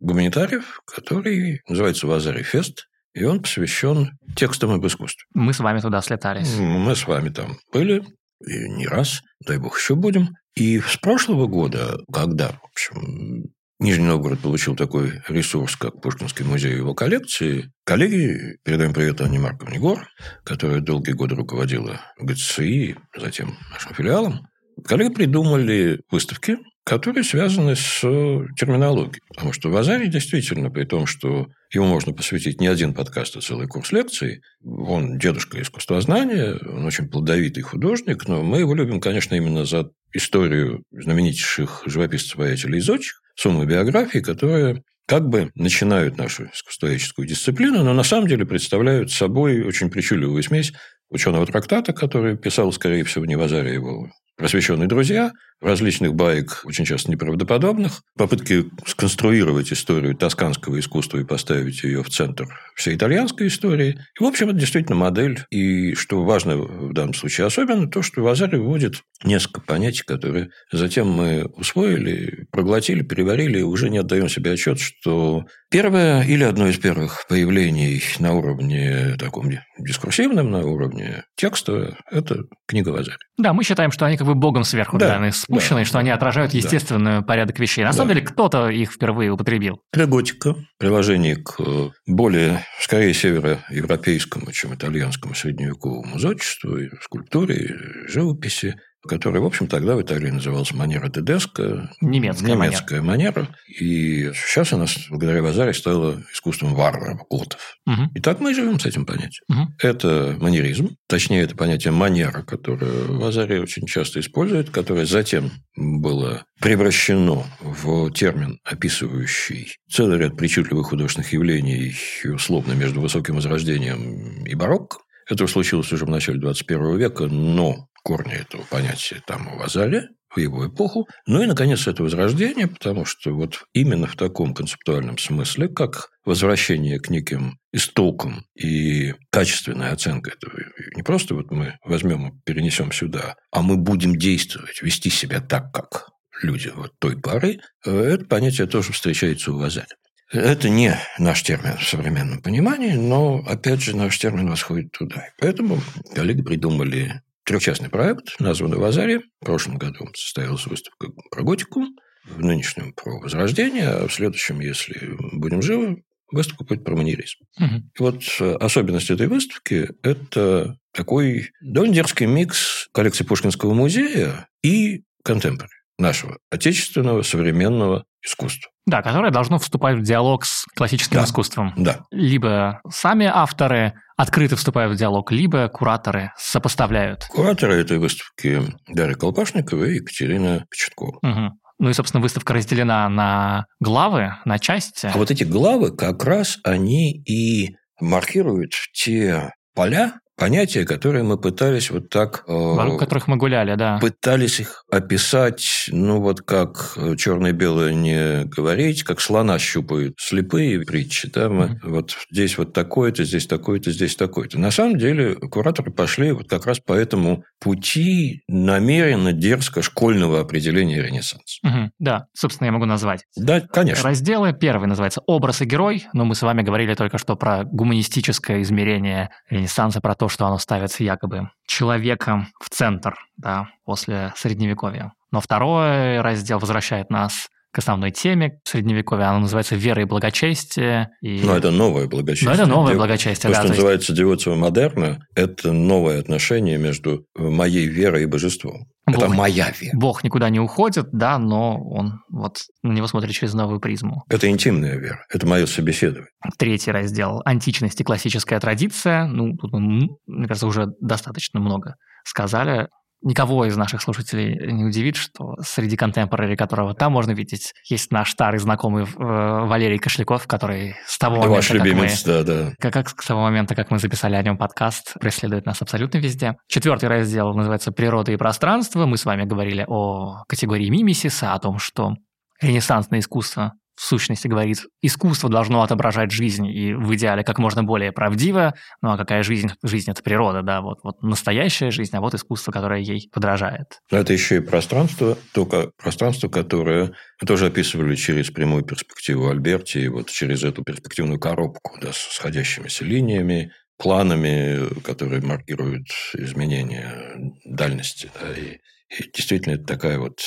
[0.00, 5.24] гуманитариев, который называется «Вазари Фест», и он посвящен текстам об искусстве.
[5.34, 6.54] Мы с вами туда слетались.
[6.56, 8.04] Мы с вами там были,
[8.46, 10.36] и не раз, дай бог еще будем.
[10.54, 16.72] И с прошлого года, когда, в общем, Нижний Новгород получил такой ресурс, как Пушкинский музей
[16.72, 20.08] и его коллекции, коллеги, передаем привет Анне Марковне Гор,
[20.44, 24.48] которая долгие годы руководила ГЦИ, затем нашим филиалом,
[24.84, 29.20] коллеги придумали выставки, которые связаны с терминологией.
[29.28, 33.42] Потому что в Азаре действительно, при том, что ему можно посвятить не один подкаст, а
[33.42, 39.34] целый курс лекций, он дедушка искусствознания, он очень плодовитый художник, но мы его любим, конечно,
[39.34, 47.28] именно за историю знаменитейших живописцев-воятелей из отчих, суммы биографии, которые как бы начинают нашу искусствоведческую
[47.28, 50.72] дисциплину, но на самом деле представляют собой очень причудливую смесь
[51.10, 56.84] ученого трактата, который писал, скорее всего, не в Азаре его просвещенные друзья, различных баек, очень
[56.84, 62.46] часто неправдоподобных, попытки сконструировать историю тосканского искусства и поставить ее в центр
[62.76, 63.98] всей итальянской истории.
[64.18, 65.44] И, в общем, это действительно модель.
[65.50, 71.10] И, что важно в данном случае особенно, то, что Вазари вводит несколько понятий, которые затем
[71.10, 76.78] мы усвоили, проглотили, переварили, и уже не отдаем себе отчет, что первое или одно из
[76.78, 83.18] первых появлений на уровне таком дискурсивном, на уровне текста– это книга Вазари.
[83.36, 86.00] Да, мы считаем, что они как бы богом сверху да, да спущенные, да, что да,
[86.00, 87.22] они отражают естественный да.
[87.22, 87.82] порядок вещей.
[87.82, 87.96] На да.
[87.96, 89.80] самом деле кто-то их впервые употребил.
[89.92, 91.58] Готика, приложение к
[92.06, 99.94] более, скорее, североевропейскому, чем итальянскому средневековому зодчеству, и скульптуре, и живописи который, в общем, тогда
[99.94, 101.90] в Италии назывался манера Тедеско.
[102.00, 103.32] Немецкая, немецкая манера.
[103.32, 103.56] манера.
[103.68, 107.60] И сейчас она, благодаря Базаре, стала искусством варваров, готов.
[107.86, 108.10] Угу.
[108.14, 109.44] И так мы живем с этим понятием.
[109.48, 109.72] Угу.
[109.80, 117.44] Это манеризм, точнее, это понятие манера, которое Базаре очень часто использует, которое затем было превращено
[117.60, 124.98] в термин, описывающий целый ряд причудливых художественных явлений, условно, между высоким возрождением и барокко.
[125.28, 130.38] Это случилось уже в начале 21 века, но корни этого понятия там у Вазаля, в
[130.38, 131.06] его эпоху.
[131.26, 137.00] Ну и, наконец, это возрождение, потому что вот именно в таком концептуальном смысле, как возвращение
[137.00, 140.54] к неким истокам и качественная оценка этого.
[140.96, 145.70] Не просто вот мы возьмем и перенесем сюда, а мы будем действовать, вести себя так,
[145.70, 146.08] как
[146.42, 149.86] люди вот той поры, это понятие тоже встречается у Вазаля.
[150.32, 155.26] Это не наш термин в современном понимании, но, опять же, наш термин восходит туда.
[155.38, 155.80] поэтому
[156.14, 159.20] коллеги придумали трехчастный проект, названный «Вазари».
[159.40, 161.82] В прошлом году состоялась выставка про готику,
[162.26, 167.38] в нынешнем про возрождение, а в следующем, если будем живы, выставка будет про манеризм.
[167.58, 167.74] Угу.
[167.98, 175.04] И вот э, особенность этой выставки– это такой довольно дерзкий микс коллекции Пушкинского музея и
[175.24, 178.70] контемпори нашего отечественного современного искусства.
[178.84, 181.24] Да, которое должно вступать в диалог с классическим да.
[181.24, 181.72] искусством.
[181.78, 182.04] Да.
[182.10, 187.24] Либо сами авторы открыто вступают в диалог, либо кураторы сопоставляют.
[187.30, 191.18] Кураторы этой выставки Дарья Колпашникова и Екатерина Печаткова.
[191.22, 191.58] Угу.
[191.78, 195.06] Ну и, собственно, выставка разделена на главы, на части.
[195.06, 201.90] А вот эти главы как раз они и маркируют те поля, понятия, которые мы пытались
[201.90, 202.44] вот так...
[202.46, 203.98] Вокруг э, которых мы гуляли, да.
[203.98, 211.28] Пытались их описать, ну вот как черное-белое не говорить, как слона щупают слепые притчи.
[211.28, 211.48] Да?
[211.48, 211.78] Мы, mm-hmm.
[211.82, 214.58] Вот здесь вот такое-то, здесь такое-то, здесь такое-то.
[214.58, 221.02] На самом деле кураторы пошли вот как раз по этому пути намеренно, дерзко школьного определения
[221.02, 221.58] Ренессанса.
[221.66, 221.88] Mm-hmm.
[221.98, 223.24] Да, собственно, я могу назвать.
[223.36, 224.04] Да, конечно.
[224.04, 224.52] Разделы.
[224.52, 229.30] Первый называется «Образ и герой», но мы с вами говорили только что про гуманистическое измерение
[229.50, 235.12] Ренессанса, про то, что оно ставится якобы человеком в центр, да, после Средневековья.
[235.30, 239.28] Но второй раздел возвращает нас к основной теме Средневековья.
[239.28, 241.10] Она называется «Вера и благочестие».
[241.20, 241.42] И...
[241.44, 242.48] Но это новое благочестие.
[242.48, 243.54] Но это новое благочестие, То, да.
[243.54, 248.86] что то есть- называется девоция модерна, это новое отношение между моей верой и божеством.
[249.10, 249.96] Это Бог- моя вера.
[249.96, 254.24] Бог никуда не уходит, да, но он вот на него смотрит через новую призму.
[254.28, 255.24] Это интимная вера.
[255.32, 256.28] Это мое собеседование.
[256.58, 259.26] Третий раздел «Античность и классическая традиция».
[259.26, 261.94] Ну, тут мы, мне кажется, уже достаточно много
[262.24, 262.88] сказали.
[263.22, 268.30] Никого из наших слушателей не удивит, что среди контемпорари, которого там можно видеть, есть наш
[268.30, 272.72] старый знакомый э, Валерий Кошляков, который с того момента, Ваш как мы любимец, да, да.
[272.78, 276.54] как, как с того момента, как мы записали о нем подкаст, преследует нас абсолютно везде.
[276.68, 279.04] Четвертый раздел называется «Природа и пространство».
[279.06, 282.14] Мы с вами говорили о категории мимисиса, о том, что
[282.60, 288.12] ренессансное искусство в сущности говорит, искусство должно отображать жизнь и в идеале как можно более
[288.12, 288.74] правдиво.
[289.02, 289.70] Ну а какая жизнь?
[289.82, 293.98] Жизнь– это природа, да, вот, вот настоящая жизнь, а вот искусство, которое ей подражает.
[294.12, 297.06] Но это еще и пространство, только пространство, которое
[297.40, 302.18] мы тоже описывали через прямую перспективу Альберти, и вот через эту перспективную коробку да, с
[302.18, 308.30] сходящимися линиями, планами, которые маркируют изменения дальности.
[308.40, 310.40] Да, и, и действительно это такая вот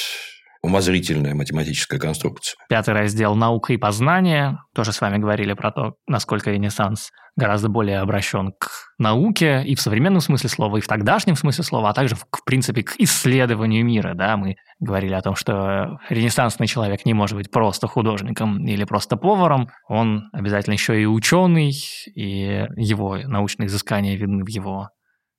[0.62, 2.56] умозрительная математическая конструкция.
[2.70, 4.60] Пятый раздел «Наука и познание».
[4.76, 9.82] Тоже с вами говорили про то, насколько Ренессанс гораздо более обращен к науке и в
[9.82, 13.86] современном смысле слова, и в тогдашнем смысле слова, а также, в, в принципе, к исследованию
[13.86, 14.14] мира.
[14.14, 14.38] Да?
[14.38, 19.70] Мы говорили о том, что ренессансный человек не может быть просто художником или просто поваром.
[19.88, 21.74] Он обязательно еще и ученый,
[22.16, 24.90] и его научные изыскания видны в его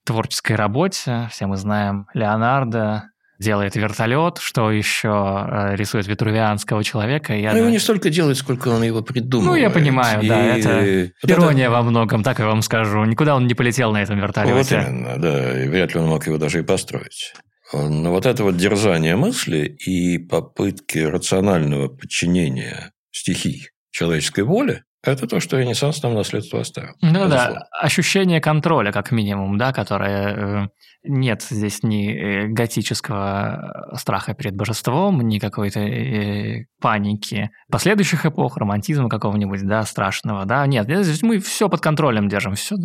[0.04, 1.28] творческой работе.
[1.30, 3.04] Все мы знаем Леонардо,
[3.42, 5.09] делает вертолет, что еще
[5.50, 7.35] э, рисует витрувианского человека.
[7.35, 9.50] Я Но его не столько делает, сколько он его придумывает.
[9.50, 13.05] Ну, я понимаю, да, И это вот ирония во многом, так я вам скажу.
[13.05, 14.87] Никуда он не полетел на этом Вот вертолете.
[14.88, 15.62] именно, да.
[15.64, 17.35] И вряд ли он мог его даже и построить.
[17.72, 25.40] Но вот это вот дерзание мысли и попытки рационального подчинения стихий человеческой воле– это то,
[25.40, 26.94] что Ренессанс нам наследство оставил.
[27.00, 27.54] Ну Безусловно.
[27.54, 30.64] да, ощущение контроля, как минимум, да, которое...
[30.64, 30.68] э,
[31.04, 39.08] Нет здесь ни э, готического страха перед божеством, ни какой-то э, паники последующих эпох, романтизма
[39.08, 40.66] какого-нибудь, да, страшного, да.
[40.66, 42.76] Нет, здесь мы все под контролем держим, все,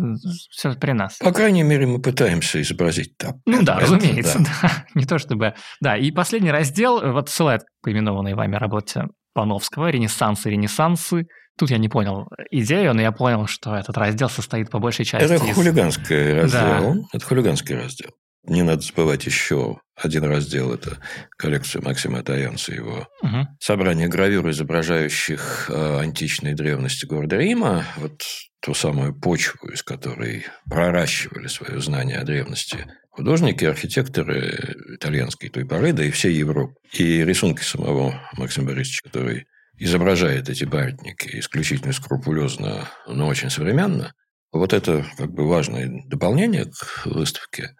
[0.50, 1.18] все при нас.
[1.18, 3.36] По крайней мере, мы пытаемся изобразить так.
[3.46, 4.50] Ну да, Это, разумеется, да.
[4.62, 4.70] да.
[4.94, 5.54] Не то чтобы...
[5.80, 9.04] Да, и последний раздел, э, вот ссылает к поименованной вами работе
[9.34, 11.26] Пановского «Ренессанс и ренессансы».
[11.58, 15.24] Тут я не понял идею, но я понял, что этот раздел состоит по большей части
[15.24, 15.54] Это из...
[15.54, 16.94] хулиганский раздел.
[16.94, 16.94] Да.
[17.12, 18.10] Это хулиганский раздел.
[18.46, 20.72] Не надо забывать еще один раздел.
[20.72, 20.98] Это
[21.36, 23.48] коллекция Максима Таянца, его Мгм.
[23.60, 28.22] собрание гравюр, изображающих э, античные древности города Рима, вот
[28.60, 35.92] ту самую почву, из которой проращивали свое знание о древности художники, архитекторы итальянской той поры,
[35.92, 36.74] да и всей Европы.
[36.92, 39.46] И рисунки самого Максима Борисовича, который
[39.78, 44.12] изображает эти памятники исключительно скрупулезно, но очень современно,
[44.52, 47.74] вот это как бы важное дополнение к выставке.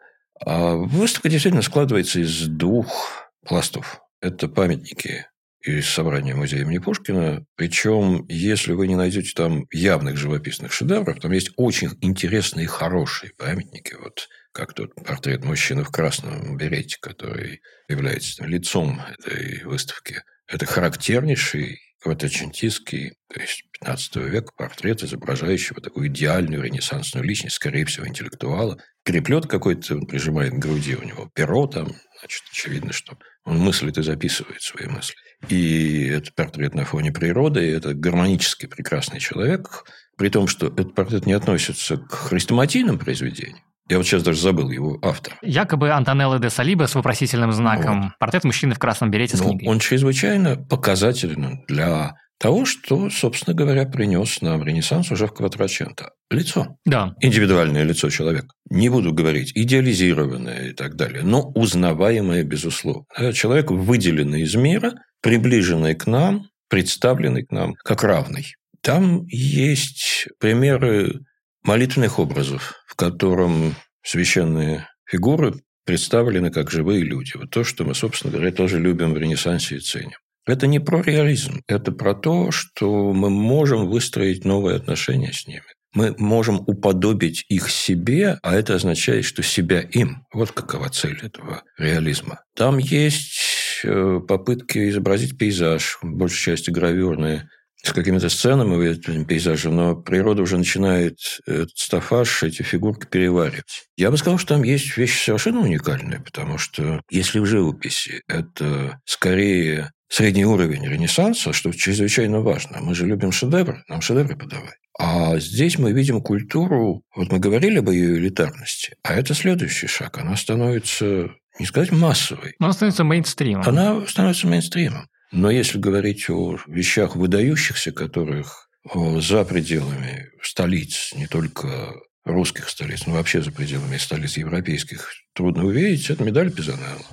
[0.45, 4.01] А выставка действительно складывается из двух пластов.
[4.21, 5.27] Это памятники
[5.65, 7.45] из собрания музея имени Пушкина.
[7.57, 13.95] Причем, если вы не найдете там явных живописных шедевров, там есть очень интересные хорошие памятники.
[14.01, 20.23] Вот как тот портрет мужчины в красном берете, который является лицом этой выставки.
[20.47, 28.07] Это характернейший квадрачентистский, то есть 15 века портрет, изображающего такую идеальную ренессансную личность, скорее всего,
[28.07, 28.79] интеллектуала.
[29.05, 31.89] Креплет какой-то, он прижимает к груди, у него перо там,
[32.21, 35.17] значит, очевидно, что он мыслит и записывает свои мысли.
[35.49, 39.85] И это портрет на фоне природы, и это гармонически прекрасный человек,
[40.17, 43.63] при том, что этот портрет не относится к хрестоматийным произведениям.
[43.89, 45.39] Я вот сейчас даже забыл его автор.
[45.43, 48.13] Якобы Антонелло де Салиба с вопросительным знаком.
[48.19, 49.69] Портрет мужчины в красном берете с Но книгой.
[49.69, 56.11] он чрезвычайно показателен для того, что, собственно говоря, принес нам Ренессанс уже в Кватраченто.
[56.31, 56.77] Лицо.
[56.85, 57.15] Да.
[57.21, 58.49] Индивидуальное лицо человека.
[58.71, 63.05] Не буду говорить идеализированное и так далее, но узнаваемое, безусловно.
[63.17, 68.55] Э, Человек, выделенный из мира, приближенный к нам, представленный к нам как равный.
[68.83, 71.21] Там есть примеры
[71.63, 77.33] молитвенных образов, в котором священные фигуры представлены как живые люди.
[77.35, 80.19] Вот то, что мы, собственно говоря, тоже любим в Ренессансе и ценим.
[80.47, 85.63] Это не про реализм, это про то, что мы можем выстроить новые отношения с ними.
[85.95, 90.25] Мы можем уподобить их себе, а это означает, что себя им.
[90.33, 92.41] Вот какова цель этого реализма.
[92.55, 97.49] Там есть э, попытки изобразить пейзаж, в большей части гравюрные,
[97.89, 103.89] с какими-то сценами пейзажем, но природа уже начинает этот стафаж, эти фигурки переваривать.
[103.97, 109.01] Я бы сказал, что там есть вещи совершенно уникальные, потому что если в живописи это
[109.05, 112.79] скорее средний уровень Ренессанса, что чрезвычайно важно.
[112.81, 114.75] Мы же любим шедевры, нам шедевры подавай.
[114.99, 120.19] А здесь мы видим культуру, вот мы говорили об ее элитарности, а это следующий шаг.
[120.19, 122.57] Она становится, не сказать массовой.
[122.59, 123.69] Она становится мейнстримом.
[123.69, 125.09] Она становится мейнстримом.
[125.31, 133.15] Но если говорить о вещах выдающихся, которых за пределами столиц, не только русских столиц, но
[133.15, 137.07] вообще за пределами столиц европейских, трудно увидеть, это медаль Пизанелла.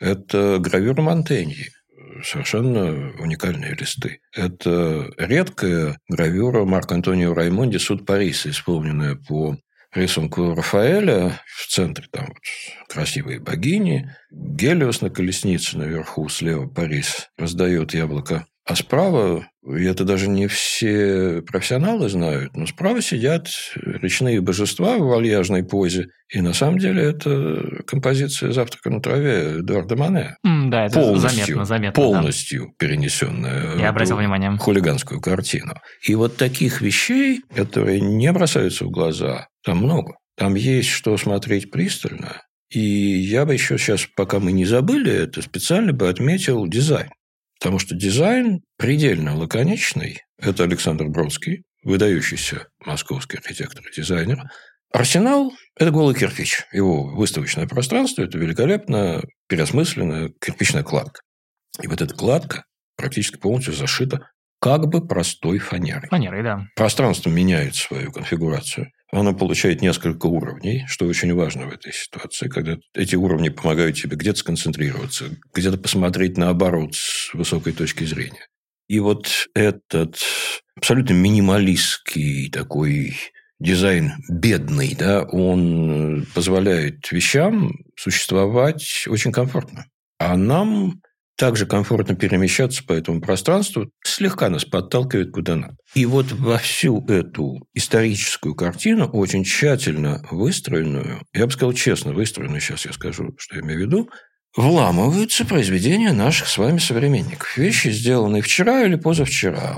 [0.00, 1.70] Это гравюра Монтеньи
[2.22, 4.20] совершенно уникальные листы.
[4.32, 9.56] Это редкая гравюра Марко Антонио Раймонди «Суд Париса», исполненная по
[9.94, 11.40] рисунку Рафаэля.
[11.46, 12.38] В центре там вот
[12.88, 14.14] красивые богини.
[14.30, 18.46] Гелиос на колеснице наверху, слева Парис раздает яблоко.
[18.66, 25.06] А справа и это даже не все профессионалы знают, но справа сидят речные божества в
[25.06, 26.08] вальяжной позе.
[26.28, 30.36] И на самом деле это композиция «Завтрака на траве» Эдуарда Мане.
[30.46, 32.02] Mm, да, это полностью, заметно, заметно.
[32.02, 32.72] Полностью да.
[32.78, 34.56] перенесенная Я обратил внимание.
[34.58, 35.80] хулиганскую картину.
[36.06, 40.16] И вот таких вещей, которые не бросаются в глаза, там много.
[40.36, 42.42] Там есть что смотреть пристально.
[42.70, 47.08] И я бы еще сейчас, пока мы не забыли это, специально бы отметил дизайн.
[47.58, 50.22] Потому что дизайн предельно лаконичный.
[50.38, 54.42] Это Александр Бродский, выдающийся московский архитектор и дизайнер.
[54.92, 56.62] Арсенал– это голый кирпич.
[56.72, 61.20] Его выставочное пространство– это великолепно переосмысленная кирпичная кладка.
[61.82, 62.64] И вот эта кладка
[62.96, 64.28] практически полностью зашита
[64.60, 66.08] как бы простой фанерой.
[66.08, 66.66] Фанерой, да.
[66.76, 68.88] Пространство меняет свою конфигурацию.
[69.12, 74.16] Оно получает несколько уровней, что очень важно в этой ситуации, когда эти уровни помогают тебе
[74.16, 78.48] где-то сконцентрироваться, где-то посмотреть наоборот с высокой точки зрения.
[78.88, 80.18] И вот этот
[80.76, 83.16] абсолютно минималистский такой
[83.60, 89.86] дизайн бедный, да, он позволяет вещам существовать очень комфортно.
[90.18, 91.00] А нам
[91.36, 95.76] также комфортно перемещаться по этому пространству, слегка нас подталкивает куда надо.
[95.94, 102.60] И вот во всю эту историческую картину, очень тщательно выстроенную, я бы сказал честно выстроенную,
[102.60, 104.10] сейчас я скажу, что я имею в виду,
[104.56, 107.56] вламываются произведения наших с вами современников.
[107.56, 109.76] Вещи, сделанные вчера или позавчера.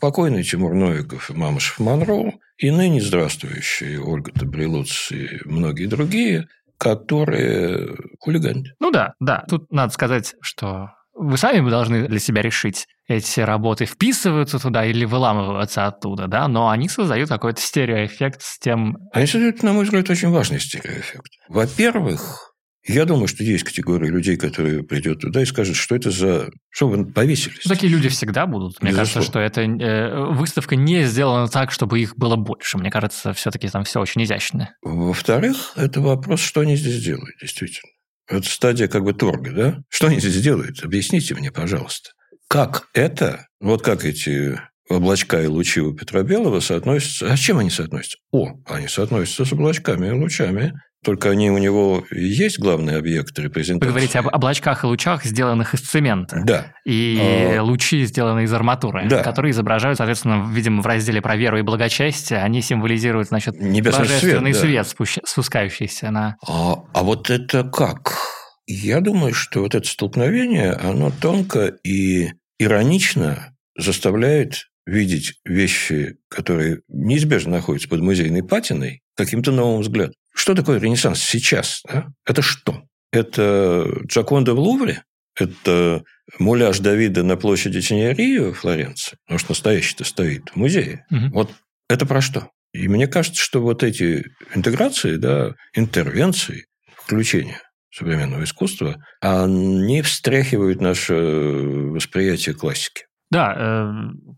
[0.00, 7.96] Покойный Тимур Новиков и Мамышев Монро, и ныне здравствующие Ольга Табрилуц и многие другие, которые
[8.20, 8.66] хулиганят.
[8.80, 9.44] Ну да, да.
[9.48, 15.04] Тут надо сказать, что вы сами должны для себя решить, эти работы вписываются туда или
[15.04, 18.96] выламываются оттуда, да, но они создают какой-то стереоэффект с тем...
[19.12, 21.30] Они создают, на мой взгляд, очень важный стереоэффект.
[21.48, 22.48] Во-первых,
[22.88, 26.50] я думаю, что есть категория людей, которые придет туда и скажут, что это за...
[26.70, 27.60] Что вы повесились?
[27.64, 28.80] Ну, такие люди всегда будут.
[28.80, 28.96] Мне Безусловно.
[28.96, 32.78] кажется, что эта э, выставка не сделана так, чтобы их было больше.
[32.78, 34.74] Мне кажется, все-таки там все очень изящно.
[34.80, 37.90] Во-вторых, это вопрос, что они здесь делают, действительно.
[38.28, 39.78] Это стадия как бы торга, да?
[39.88, 40.84] Что они здесь делают?
[40.84, 42.10] Объясните мне, пожалуйста.
[42.48, 47.30] Как это, вот как эти облачка и лучи у Петра Белого соотносятся...
[47.32, 48.18] А с чем они соотносятся?
[48.32, 50.74] О, они соотносятся с облачками и лучами.
[51.04, 53.86] Только они у него есть главный объект репрезентации.
[53.86, 56.42] Вы говорите об облачках и лучах, сделанных из цемента.
[56.44, 56.74] Да.
[56.84, 57.18] И
[57.56, 57.62] а...
[57.62, 59.22] лучи, сделанные из арматуры, да.
[59.22, 64.54] которые изображают, соответственно, видимо, в разделе про веру и благочестие, они символизируют, значит, Небесный божественный
[64.54, 65.04] свет, да.
[65.04, 66.36] свет спускающийся на...
[66.46, 68.18] А, а вот это как?
[68.66, 77.52] Я думаю, что вот это столкновение, оно тонко и иронично заставляет видеть вещи, которые неизбежно
[77.52, 80.14] находятся под музейной патиной, каким-то новым взглядом.
[80.34, 81.82] Что такое Ренессанс сейчас?
[81.86, 82.06] Да?
[82.24, 82.82] Это что?
[83.12, 85.04] Это Джаконда в Лувре?
[85.38, 86.02] Это
[86.38, 89.18] муляж Давида на площади Тиньярио в Флоренции?
[89.26, 91.04] Потому что настоящий-то стоит в музее.
[91.10, 91.28] Угу.
[91.32, 91.50] Вот
[91.88, 92.50] это про что?
[92.72, 94.24] И мне кажется, что вот эти
[94.54, 96.66] интеграции, да, интервенции,
[96.96, 97.60] включения
[97.90, 103.07] современного искусства, они встряхивают наше восприятие классики.
[103.30, 103.92] Да, э,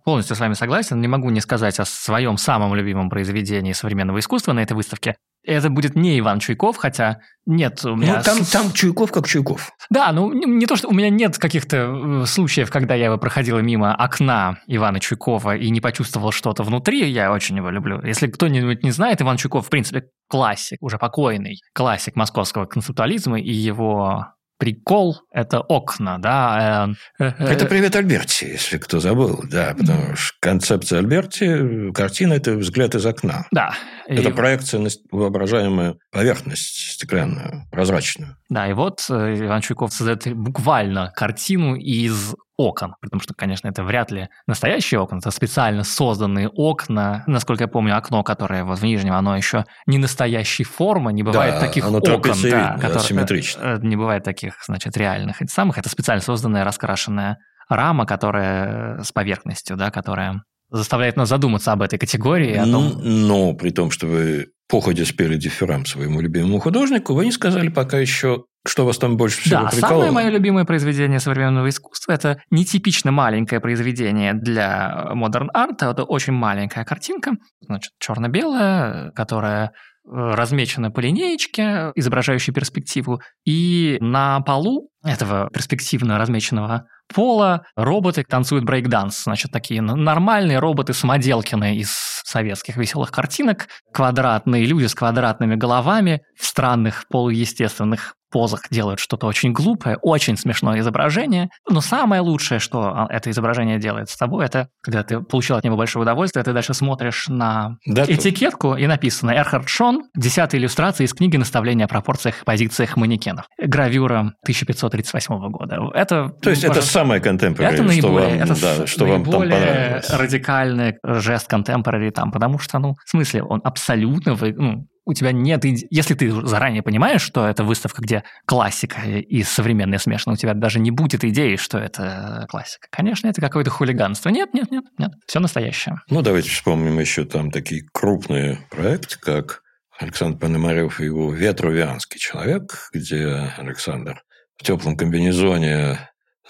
[0.05, 1.01] полностью с вами согласен.
[1.01, 5.17] Не могу не сказать о своем самом любимом произведении современного искусства на этой выставке.
[5.43, 8.19] Это будет не Иван Чуйков, хотя нет у меня...
[8.19, 9.71] Ну, там, там Чуйков как Чуйков.
[9.89, 11.77] Да, ну не то, что у меня нет каких-то
[12.23, 17.09] э, случаев, когда я бы проходила мимо окна Ивана Чуйкова и не почувствовал что-то внутри,
[17.11, 18.03] я очень его люблю.
[18.03, 23.51] Если кто-нибудь не знает, Иван Чуйков, в принципе, классик, уже покойный, классик московского концептуализма, и
[23.51, 24.27] его
[24.61, 26.95] прикол– это окна, да.
[27.19, 32.53] Э, э, это привет Альберти, если кто забыл, да, потому что концепция Альберти, картина– это
[32.53, 33.47] взгляд из окна.
[33.51, 33.75] Да.
[34.07, 34.33] Это и...
[34.33, 38.37] проекция на воображаемую поверхность стеклянную, прозрачную.
[38.51, 43.83] Да, и вот э, Иван Чуйков создает буквально картину из окон, потому что, конечно, это
[43.83, 47.25] вряд ли настоящие окна, это специально созданные окна.
[47.27, 51.55] Насколько я помню, окно, которое вот в нижнем, оно еще не настоящей формы, не бывает
[51.55, 55.79] да, таких оно окон, да, которые, э, не бывает таких, значит, реальных этих самых.
[55.79, 57.39] Это специально созданное, раскрашенное
[57.71, 62.55] рама, которая с поверхностью, да, которая заставляет нас задуматься об этой категории.
[62.55, 63.01] О том...
[63.03, 67.99] Но при том, что вы походе спели дифферам своему любимому художнику, вы не сказали пока
[67.99, 70.05] еще, что вас там больше всего да, прикололо.
[70.05, 75.91] самое мое любимое произведение современного искусства– это нетипично маленькое произведение для модерн арта.
[75.91, 79.71] Это очень маленькая картинка, значит, черно-белая, которая э,
[80.07, 83.21] размечена по линеечке, изображающей перспективу.
[83.45, 89.25] И на полу этого перспективно размеченного пола роботы танцуют брейкданс.
[89.25, 91.91] Значит, такие нормальные роботы-самоделкины из
[92.25, 99.53] советских веселых картинок, квадратные люди с квадратными головами в странных полуестественных позах делают что-то очень
[99.53, 101.51] глупое, очень смешное изображение.
[101.69, 105.65] Но самое лучшее, что а, это изображение делает с тобой, это когда ты получил от
[105.65, 108.13] него большое удовольствие, ты дальше смотришь на Дату.
[108.13, 113.47] этикетку и написано «Эрхард Шон, десятая иллюстрация из книги «Наставление о пропорциях и позициях манекенов».
[113.59, 115.91] Гравюра 1538 года.
[115.95, 119.33] Это, То есть это самое контемпорари, это что, наиболее, вам, это да, что вам там
[119.33, 120.11] понравилось.
[120.11, 125.33] радикальный жест контемпорари там, потому что, ну, в смысле, он абсолютно вы, ну, у тебя
[125.33, 125.65] нет...
[125.65, 130.79] Если ты заранее понимаешь, что это выставка, где классика и современная смешана, у тебя даже
[130.79, 132.87] не будет идеи, что это классика.
[132.91, 134.29] Конечно, это какое-то хулиганство.
[134.31, 135.11] Нет, нет, нет, нет.
[135.27, 135.97] Все настоящее.
[136.09, 139.63] Ну, давайте вспомним еще там такие крупные проекты, как
[139.99, 144.23] Александр Пономарев и его «Ветрувианский человек», где Александр
[144.57, 145.99] в теплом комбинезоне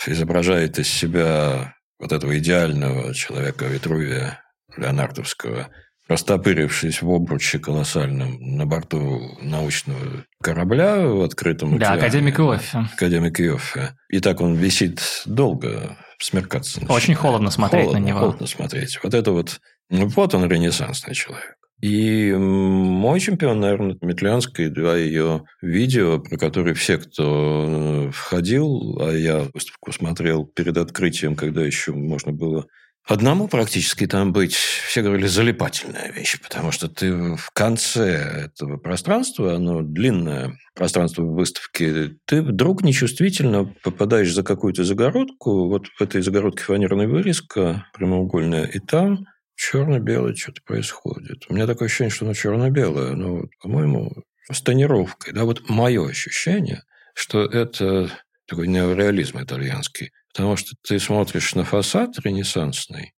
[0.07, 4.43] изображает из себя вот этого идеального человека Витрувия
[4.77, 5.69] Леонардовского–
[6.11, 11.85] растопырившись в обруче колоссальном на борту научного корабля в открытом океане.
[11.85, 12.79] Да, академик Иоффе.
[12.95, 13.97] Академик Иоффе.
[14.09, 17.03] И так он висит долго, смеркаться начинает.
[17.03, 18.19] Очень холодно смотреть холодно, на него.
[18.19, 18.99] Холодно смотреть.
[19.05, 19.61] Вот это вот...
[19.89, 21.55] Ну, вот он ренессансный человек.
[21.81, 29.13] И мой чемпион, наверное, Метлянская, два ее видео, про которые все, кто э, входил, а
[29.13, 32.67] я выставку смотрел перед открытием, когда еще можно было
[33.07, 39.57] Одному практически там быть, все говорили, залипательная вещь, потому что ты в конце этого пространства,
[39.57, 46.63] оно длинное пространство выставки, ты вдруг нечувствительно попадаешь за какую-то загородку, вот в этой загородке
[46.63, 49.27] фанерная вырезка прямоугольная, и там
[49.57, 51.47] черно-белое что-то происходит.
[51.49, 54.13] У меня такое ощущение, что оно черно-белое, но, по-моему,
[54.51, 55.33] с тонировкой.
[55.33, 56.83] Да, вот мое ощущение,
[57.15, 58.11] что это
[58.47, 60.13] такой неореализм итальянский.
[60.33, 63.13] Потому что ты смотришь на фасад ренессансный,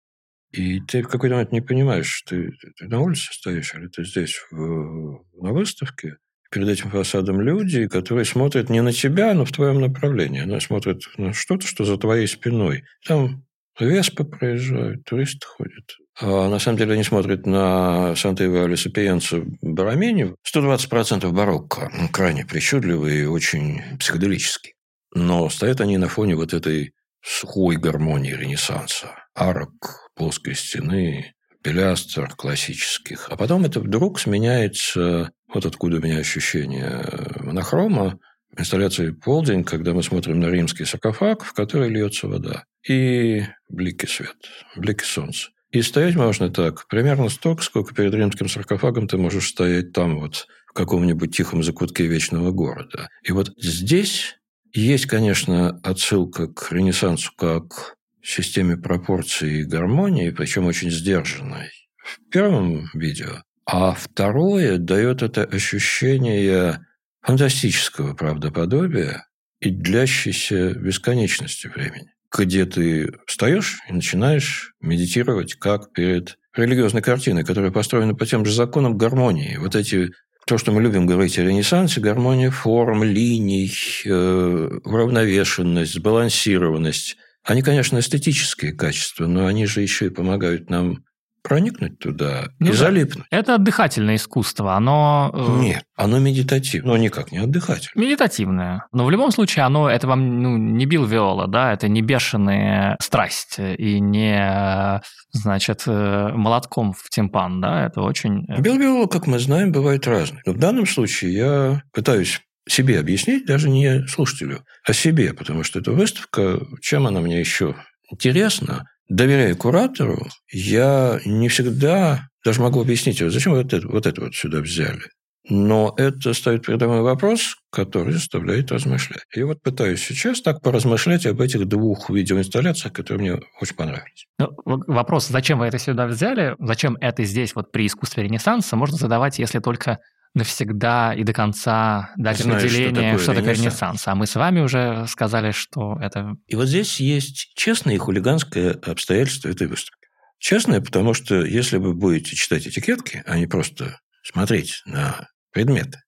[0.52, 4.42] и ты в какой-то момент не понимаешь, ты, ты на улице стоишь или ты здесь
[4.52, 6.18] в, на выставке.
[6.52, 10.42] Перед этим фасадом люди, которые смотрят не на тебя, но в твоем направлении.
[10.42, 12.84] Они смотрят на что-то, что за твоей спиной.
[13.06, 13.46] Там
[13.80, 15.98] Веспы проезжают, туристы ходят.
[16.20, 20.36] А на самом деле они смотрят на Санта-Ивале Сапиенца Барамени.
[20.54, 21.90] 120% барокко.
[22.12, 24.74] Крайне причудливый и очень психоделический.
[25.16, 26.94] Но стоят они на фоне вот этой
[27.24, 29.16] сухой гармонии Ренессанса.
[29.36, 33.28] Арок, плоской стены, пилястр классических.
[33.30, 37.06] А потом это вдруг сменяется, вот откуда у меня ощущение
[37.38, 38.20] монохрома,
[38.58, 44.50] инсталляции «Полдень», когда мы смотрим на римский саркофаг, в который льется вода, и блики света,
[44.76, 45.50] блики солнца.
[45.72, 50.48] И стоять можно так, примерно столько, сколько перед римским саркофагом ты можешь стоять там вот
[50.68, 53.10] в каком-нибудь тихом закутке вечного города.
[53.24, 54.38] И вот здесь
[54.74, 62.90] есть, конечно, отсылка к Ренессансу как системе пропорций и гармонии, причем очень сдержанной в первом
[62.94, 63.44] видео.
[63.66, 66.86] А второе дает это ощущение
[67.22, 69.28] фантастического правдоподобия
[69.60, 77.72] и длящейся бесконечности времени, где ты встаешь и начинаешь медитировать как перед религиозной картиной, которая
[77.72, 79.58] построена по тем же законам гармонии.
[79.58, 80.12] Вот эти
[80.46, 83.72] то, что мы любим говорить о Ренессансе, гармония форм, линий,
[84.06, 87.18] э, уравновешенность, сбалансированность.
[87.44, 91.04] Они, конечно, эстетические качества, но они же еще и помогают нам
[91.44, 92.76] проникнуть туда ну, и да.
[92.78, 93.26] залипнуть.
[93.32, 95.32] Это отдыхательное искусство, оно...
[95.34, 98.06] Э, Нет, оно медитативное, но никак не отдыхательное.
[98.06, 98.86] Медитативное.
[98.92, 102.98] Но в любом случае оно, это вам ну, не бил виола, да, это не бешеная
[103.02, 108.46] страсть и не, значит, э, молотком в тимпан, да, это очень...
[108.48, 110.42] Э, бил виола, как мы знаем, бывает разный.
[110.46, 115.80] Но в данном случае я пытаюсь себе объяснить, даже не слушателю, а себе, потому что
[115.80, 117.76] эта выставка, чем она мне еще
[118.12, 124.34] интересна, доверяя куратору, я не всегда даже могу объяснить, зачем вот это, вот это вот
[124.34, 125.02] сюда взяли.
[125.50, 129.26] Но это ставит передо мной вопрос, который заставляет размышлять.
[129.36, 134.28] И вот пытаюсь сейчас так поразмышлять об этих двух видеоинсталляциях, которые мне очень понравились.
[134.40, 138.98] Ну, вопрос, зачем вы это сюда взяли, зачем это здесь вот при искусстве Ренессанса, можно
[138.98, 139.98] задавать, если только
[140.34, 143.64] навсегда и до конца дать что определение, такое что такое Ренессанс.
[143.64, 144.08] Ренессанс.
[144.08, 146.36] А мы с вами уже сказали, что это...
[146.48, 150.08] И вот здесь есть честное и хулиганское обстоятельство этой выставки.
[150.40, 156.00] Честное, потому что если вы будете читать этикетки, а не просто смотреть на предметы,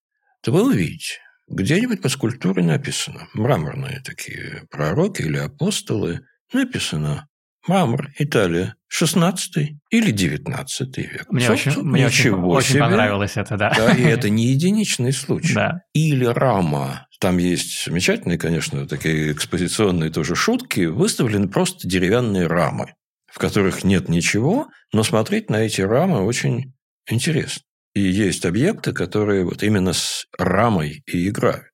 [0.42, 1.20] то вы увидите,
[1.50, 6.22] где-нибудь по скульптуре написано, мраморные такие пророки или апостолы,
[6.52, 7.28] написано
[7.68, 11.26] мрамор, Италия, 16 или 19 век.
[11.30, 13.74] Мне Собственно, очень, мне очень, очень понравилось это, да.
[13.76, 15.54] Да, и это не единичный случай.
[15.54, 15.82] Да.
[15.94, 17.08] Или рама.
[17.20, 20.82] Там есть замечательные, конечно, такие экспозиционные тоже шутки.
[20.82, 22.94] Выставлены просто деревянные рамы,
[23.32, 26.74] в которых нет ничего, но смотреть на эти рамы очень
[27.10, 27.64] интересно.
[27.94, 31.68] И есть объекты, которые вот именно с рамой и играют.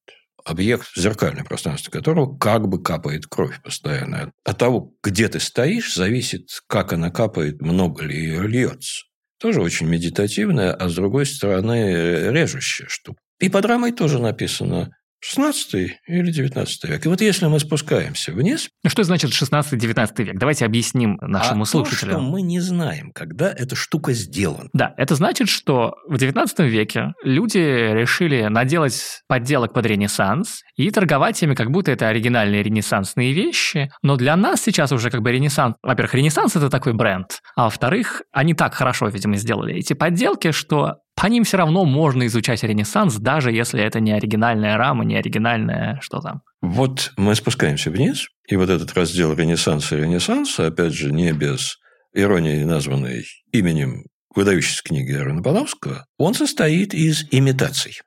[0.49, 4.31] Объект в зеркальном пространстве которого как бы капает кровь постоянно.
[4.43, 9.03] От того, где ты стоишь, зависит, как она капает, много ли ее льется.
[9.39, 13.19] Тоже очень медитативная, а с другой стороны режущая штука.
[13.39, 14.89] И под рамой тоже написано
[15.21, 17.05] 16 или 19 век.
[17.05, 20.37] И вот если мы спускаемся вниз, Ну, что значит 16-19 век?
[20.37, 22.11] Давайте объясним нашему а слушателю.
[22.11, 24.69] то, что мы не знаем, когда эта штука сделана.
[24.73, 31.41] Да, это значит, что в 19 веке люди решили наделать подделок под Ренессанс и торговать
[31.43, 33.91] ими, как будто это оригинальные ренессансные вещи.
[34.01, 35.75] Но для нас сейчас уже как бы Ренессанс...
[35.83, 37.41] Во-первых, Ренессанс– это такой бренд.
[37.55, 42.25] А во-вторых, они так хорошо, видимо, сделали эти подделки, что по ним все равно можно
[42.27, 46.41] изучать Ренессанс, даже если это не оригинальная рама, не оригинальная что там.
[46.61, 51.77] Вот мы спускаемся вниз, и вот этот раздел Ренессанса и Ренессанса, опять же, не без
[52.13, 57.99] иронии, названной именем выдающейся книги Эрона Подовского, он состоит из имитаций.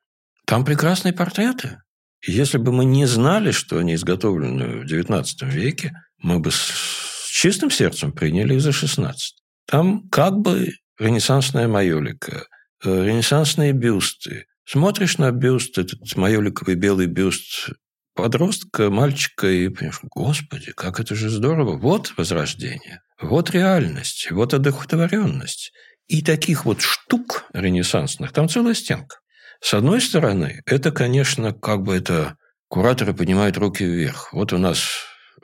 [0.46, 1.78] Там прекрасные портреты.
[2.26, 7.28] И если бы мы не знали, что они изготовлены в XIX веке, мы бы с
[7.30, 9.34] чистым сердцем приняли их за 16.
[9.66, 12.44] Там как бы ренессансная майолика,
[12.84, 14.46] ренессансные бюсты.
[14.64, 17.70] Смотришь на бюст, этот майоликовый белый бюст
[18.14, 21.76] подростка, мальчика, и понимаешь, господи, как это же здорово.
[21.76, 25.72] Вот возрождение, вот реальность, вот одухотворенность.
[26.08, 29.16] И таких вот штук ренессансных там целая стенка.
[29.60, 32.36] С одной стороны, это, конечно, как бы это
[32.68, 34.32] кураторы поднимают руки вверх.
[34.32, 34.80] Вот у нас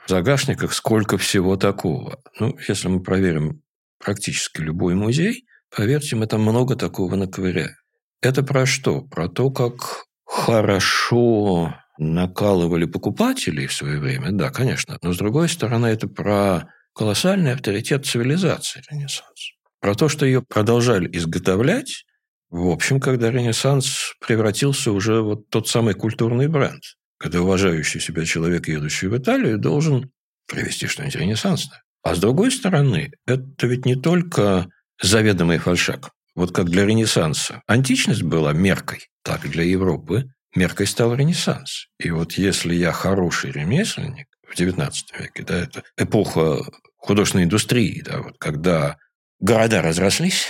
[0.05, 2.21] в загашниках сколько всего такого.
[2.39, 3.61] Ну, если мы проверим
[3.97, 5.45] практически любой музей,
[5.75, 7.75] поверьте, мы там много такого наковыряем.
[8.21, 9.01] Это про что?
[9.01, 14.97] Про то, как хорошо накалывали покупателей в свое время, да, конечно.
[15.01, 19.51] Но, с другой стороны, это про колоссальный авторитет цивилизации Ренессанс.
[19.81, 22.05] Про то, что ее продолжали изготовлять,
[22.49, 26.81] в общем, когда Ренессанс превратился уже вот тот самый культурный бренд,
[27.17, 30.11] когда уважающий себя человек, едущий в Италию, должен
[30.47, 31.83] привести что-нибудь ренессансное.
[32.01, 34.67] А с другой стороны, это ведь не только
[35.01, 36.09] заведомый фальшак.
[36.35, 40.25] Вот как для Ренессанса античность была меркой, так для Европы
[40.55, 41.87] меркой стал Ренессанс.
[41.99, 46.63] И вот если я хороший ремесленник в XIX веке, да, это эпоха
[46.97, 48.97] художественной индустрии, да, вот когда
[49.39, 50.47] города разрослись,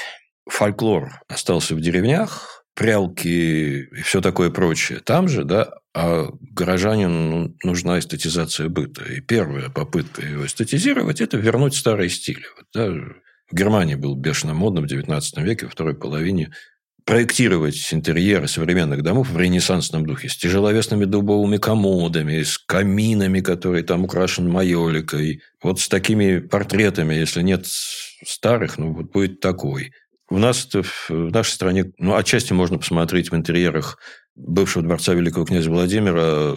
[0.48, 8.00] фольклор остался в деревнях, прялки и все такое прочее там же, да, а горожанину нужна
[8.00, 9.04] эстетизация быта.
[9.04, 12.46] И первая попытка его эстетизировать– это вернуть старые стили.
[12.56, 12.94] Вот, да,
[13.52, 16.52] в Германии был бешено модно в XIX веке, во второй половине,
[17.06, 24.04] проектировать интерьеры современных домов в ренессансном духе, с тяжеловесными дубовыми комодами, с каминами, которые там
[24.04, 29.92] украшены майоликой, вот с такими портретами, если нет старых, ну, вот будет такой.
[30.30, 33.98] У нас в нашей стране, ну, отчасти можно посмотреть в интерьерах
[34.36, 36.54] бывшего дворца Великого князя Владимира,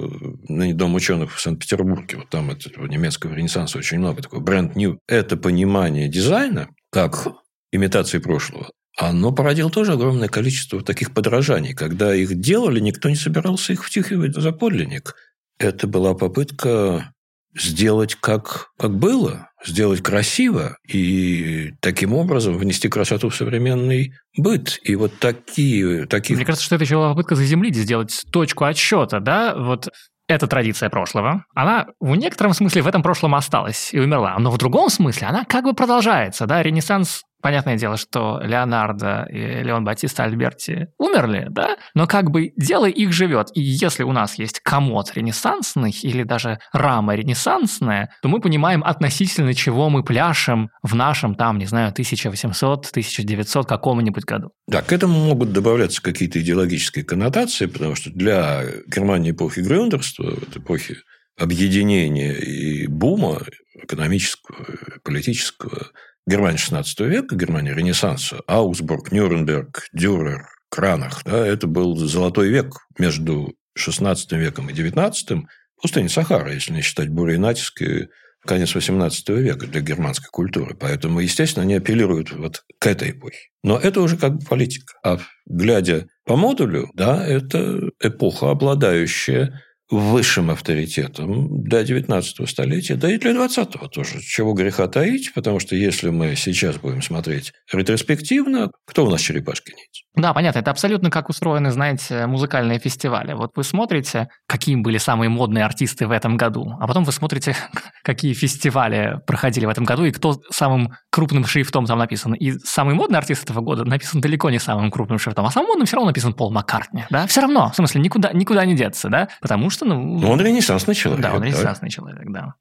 [0.48, 2.18] ныне Дом ученых в Санкт-Петербурге.
[2.18, 4.98] Вот там этого немецкого ренессанса очень много, такой бренд new.
[5.08, 7.28] Это понимание дизайна, как
[7.72, 11.74] имитации прошлого, оно породило тоже огромное количество таких подражаний.
[11.74, 15.16] Когда их делали, никто не собирался их втюхивать за подлинник.
[15.58, 17.12] Это была попытка
[17.54, 24.78] сделать как, как было, сделать красиво и таким образом внести красоту в современный быт.
[24.82, 26.06] И вот такие...
[26.06, 26.36] таких...
[26.36, 29.88] Мне кажется, что это еще была попытка заземлить, сделать точку отсчета, да, вот
[30.34, 31.44] это традиция прошлого.
[31.54, 34.36] Она в некотором смысле в этом прошлом осталась и умерла.
[34.38, 36.46] Но в другом смысле она как бы продолжается.
[36.46, 36.62] Да?
[36.62, 42.86] Ренессанс Понятное дело, что Леонардо и Леон Батиста Альберти умерли, да, но как бы дело
[42.88, 43.48] их живет.
[43.54, 49.54] И если у нас есть комод ренессансный или даже рама ренессансная, то мы понимаем относительно
[49.54, 54.52] чего мы пляшем в нашем там, не знаю, 1800-1900 каком-нибудь году.
[54.68, 60.96] Да, к этому могут добавляться какие-то идеологические коннотации, потому что для Германии эпохи Грюндерства, эпохи
[61.36, 63.42] объединения и бума
[63.74, 64.66] экономического,
[65.02, 65.88] политического,
[66.26, 71.22] Германия XVI века, Германия Ренессанса, Аусбург, Нюрнберг, Дюрер, кранах.
[71.24, 71.46] Да?
[71.46, 75.44] Это был золотой век между 16 веком и 19
[75.80, 78.08] пустыня Сахара, если не считать буря и натиск, и
[78.46, 80.76] конец 18 века для германской культуры.
[80.78, 83.48] Поэтому, естественно, они апеллируют вот к этой эпохе.
[83.62, 84.94] Но это уже как бы политика.
[85.04, 93.18] А глядя по модулю, да, это эпоха, обладающая высшим авторитетом до 19 столетия, да и
[93.18, 94.20] для 20-го тоже.
[94.20, 100.02] Чего греха таить, потому что если мы сейчас будем смотреть ретроспективно, кто у нас черепашки-ниндзя?
[100.14, 100.58] Да, понятно.
[100.58, 103.32] Это абсолютно как устроены, знаете, музыкальные фестивали.
[103.32, 107.56] Вот вы смотрите, какие были самые модные артисты в этом году, а потом вы смотрите,
[108.02, 112.34] какие фестивали проходили в этом году, и кто самым крупным шрифтом там написан.
[112.34, 115.86] И самый модный артист этого года написан далеко не самым крупным шрифтом, а самым модным
[115.86, 117.04] все равно написан Пол Маккартни.
[117.10, 117.26] Да?
[117.26, 119.28] Все равно, в смысле, никуда, никуда не деться, да?
[119.40, 120.18] Потому что, ну...
[120.18, 121.22] ну он ренессансный человек.
[121.22, 121.94] Да, он ренессансный да?
[121.94, 122.54] человек, да.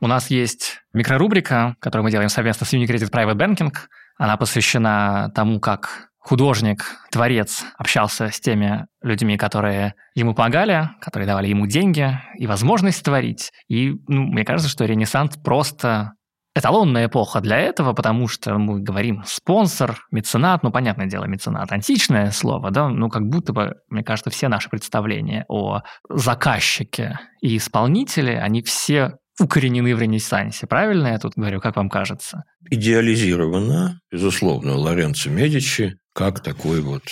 [0.00, 3.72] У нас есть микрорубрика, которую мы делаем совместно с Unicredit Private Banking.
[4.18, 11.46] Она посвящена тому, как художник, творец общался с теми людьми, которые ему помогали, которые давали
[11.46, 13.52] ему деньги и возможность творить.
[13.68, 16.15] И ну, мне кажется, что Ренессанс просто
[16.56, 22.30] эталонная эпоха для этого, потому что мы говорим спонсор, меценат, ну, понятное дело, меценат, античное
[22.30, 28.40] слово, да, ну, как будто бы, мне кажется, все наши представления о заказчике и исполнителе,
[28.40, 30.66] они все укоренены в Ренессансе.
[30.66, 32.44] Правильно я тут говорю, как вам кажется?
[32.70, 37.02] Идеализировано, безусловно, Лоренцо Медичи как такой вот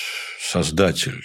[0.41, 1.21] создатель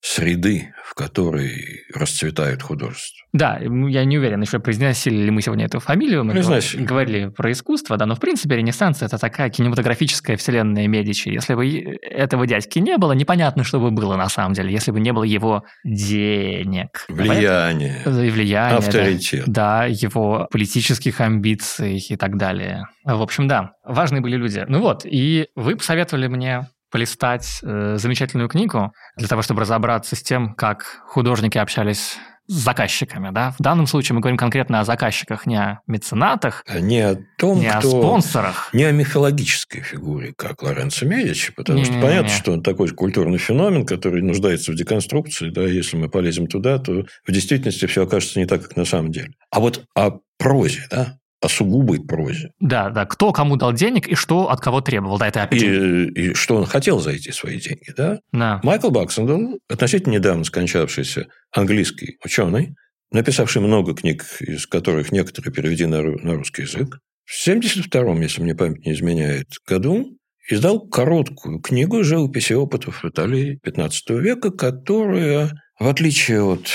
[0.00, 3.26] среды, в которой расцветает художество.
[3.32, 6.24] Да, я не уверен, еще произносили ли мы сегодня эту фамилию.
[6.24, 6.82] Мы Произносили.
[6.82, 11.28] говорили про искусство, да, но в принципе Ренессанс– это такая кинематографическая вселенная Медичи.
[11.28, 15.00] Если бы этого дядьки не было, непонятно, что бы было на самом деле, если бы
[15.00, 17.04] не было его денег.
[17.08, 18.02] Влияние.
[18.04, 18.78] И влияние.
[18.78, 19.44] Авторитет.
[19.46, 22.86] Да, да, его политических амбиций и так далее.
[23.04, 24.64] В общем, да, важные были люди.
[24.66, 30.22] Ну вот, и вы посоветовали мне полистать э, замечательную книгу для того, чтобы разобраться с
[30.22, 32.18] тем, как художники общались
[32.50, 33.30] с заказчиками.
[33.32, 33.52] Да?
[33.52, 37.60] В данном случае мы говорим конкретно о заказчиках, не о меценатах, а не о том,
[37.60, 37.78] не кто...
[37.78, 38.70] о спонсорах.
[38.72, 42.34] Не о мифологической фигуре, как Лоренцо Медичи, потому не, что не, понятно, не.
[42.34, 45.50] что он такой культурный феномен, который нуждается в деконструкции.
[45.50, 45.62] Да?
[45.62, 49.30] Если мы полезем туда, то в действительности все окажется не так, как на самом деле.
[49.52, 52.50] А вот о прозе, да, о сугубой прозе.
[52.60, 53.06] Да, да.
[53.06, 55.18] Кто кому дал денег и что от кого требовал.
[55.18, 55.62] Да, это опять...
[55.62, 58.18] И, и что он хотел за эти свои деньги, да?
[58.32, 58.60] Да.
[58.62, 62.74] Майкл Баксендл, относительно недавно скончавшийся английский ученый,
[63.10, 68.84] написавший много книг, из которых некоторые переведены на русский язык, в 72-м, если мне память
[68.84, 70.16] не изменяет, году
[70.48, 76.66] издал короткую книгу живописи опытов Италии 15 века, которая, в отличие от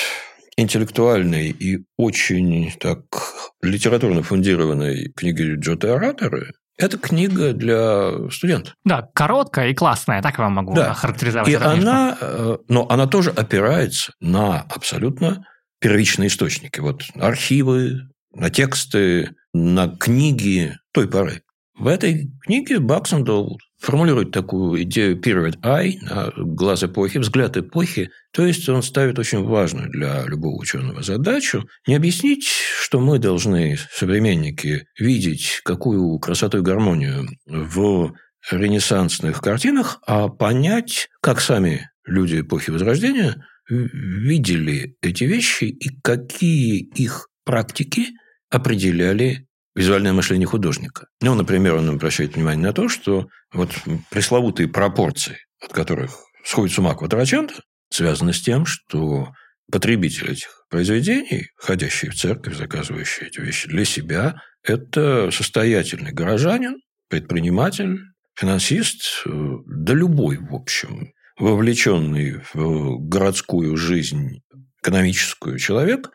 [0.58, 3.02] интеллектуальной и очень так
[3.62, 8.74] литературно фундированной книги Джоты Ораторы, это книга для студентов.
[8.84, 10.92] Да, короткая и классная, так я вам могу да.
[10.92, 11.48] охарактеризовать.
[11.48, 15.46] И это, она, э, но она тоже опирается на абсолютно
[15.80, 16.80] первичные источники.
[16.82, 18.02] Вот архивы,
[18.34, 21.44] на тексты, на книги той поры.
[21.78, 25.94] В этой книге Баксендол формулирует такую идею period eye,
[26.36, 28.10] глаз эпохи, взгляд эпохи.
[28.34, 32.48] То есть он ставит очень важную для любого ученого задачу не объяснить,
[32.82, 38.14] что мы должны, современники, видеть какую красоту и гармонию в
[38.50, 47.30] ренессансных картинах, а понять, как сами люди эпохи Возрождения видели эти вещи и какие их
[47.44, 48.08] практики
[48.50, 51.08] определяли визуальное мышление художника.
[51.22, 53.72] Ну, например, он обращает внимание на то, что вот
[54.10, 57.56] пресловутые пропорции, от которых сходит с ума Квадраченто,
[57.90, 59.34] связаны с тем, что
[59.72, 66.78] потребитель этих произведений, ходящий в церковь, заказывающий эти вещи для себя, это состоятельный горожанин,
[67.10, 68.00] предприниматель,
[68.36, 74.42] финансист, да любой, в общем, вовлеченный в городскую жизнь
[74.82, 76.10] экономическую человек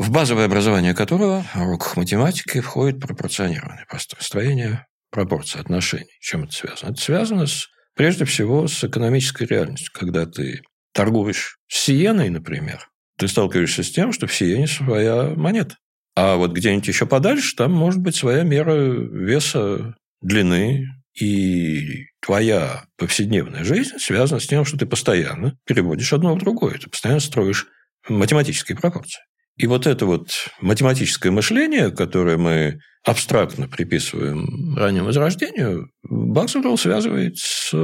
[0.00, 6.16] в базовое образование которого в уроках математики входит пропорционирование, построение пропорций отношений.
[6.20, 6.90] Чем это связано?
[6.92, 9.92] Это связано с, прежде всего с экономической реальностью.
[9.92, 10.62] Когда ты
[10.94, 12.88] торгуешь Сиеной, например,
[13.18, 15.76] ты сталкиваешься с тем, что в Сиене своя монета.
[16.16, 23.64] А вот где-нибудь еще подальше, там может быть своя мера веса, длины, и твоя повседневная
[23.64, 27.66] жизнь связана с тем, что ты постоянно переводишь одно в другое, ты постоянно строишь
[28.08, 29.20] математические пропорции.
[29.60, 30.30] И вот это вот
[30.62, 37.74] математическое мышление, которое мы абстрактно приписываем раннему возрождению, Баксвелл связывает с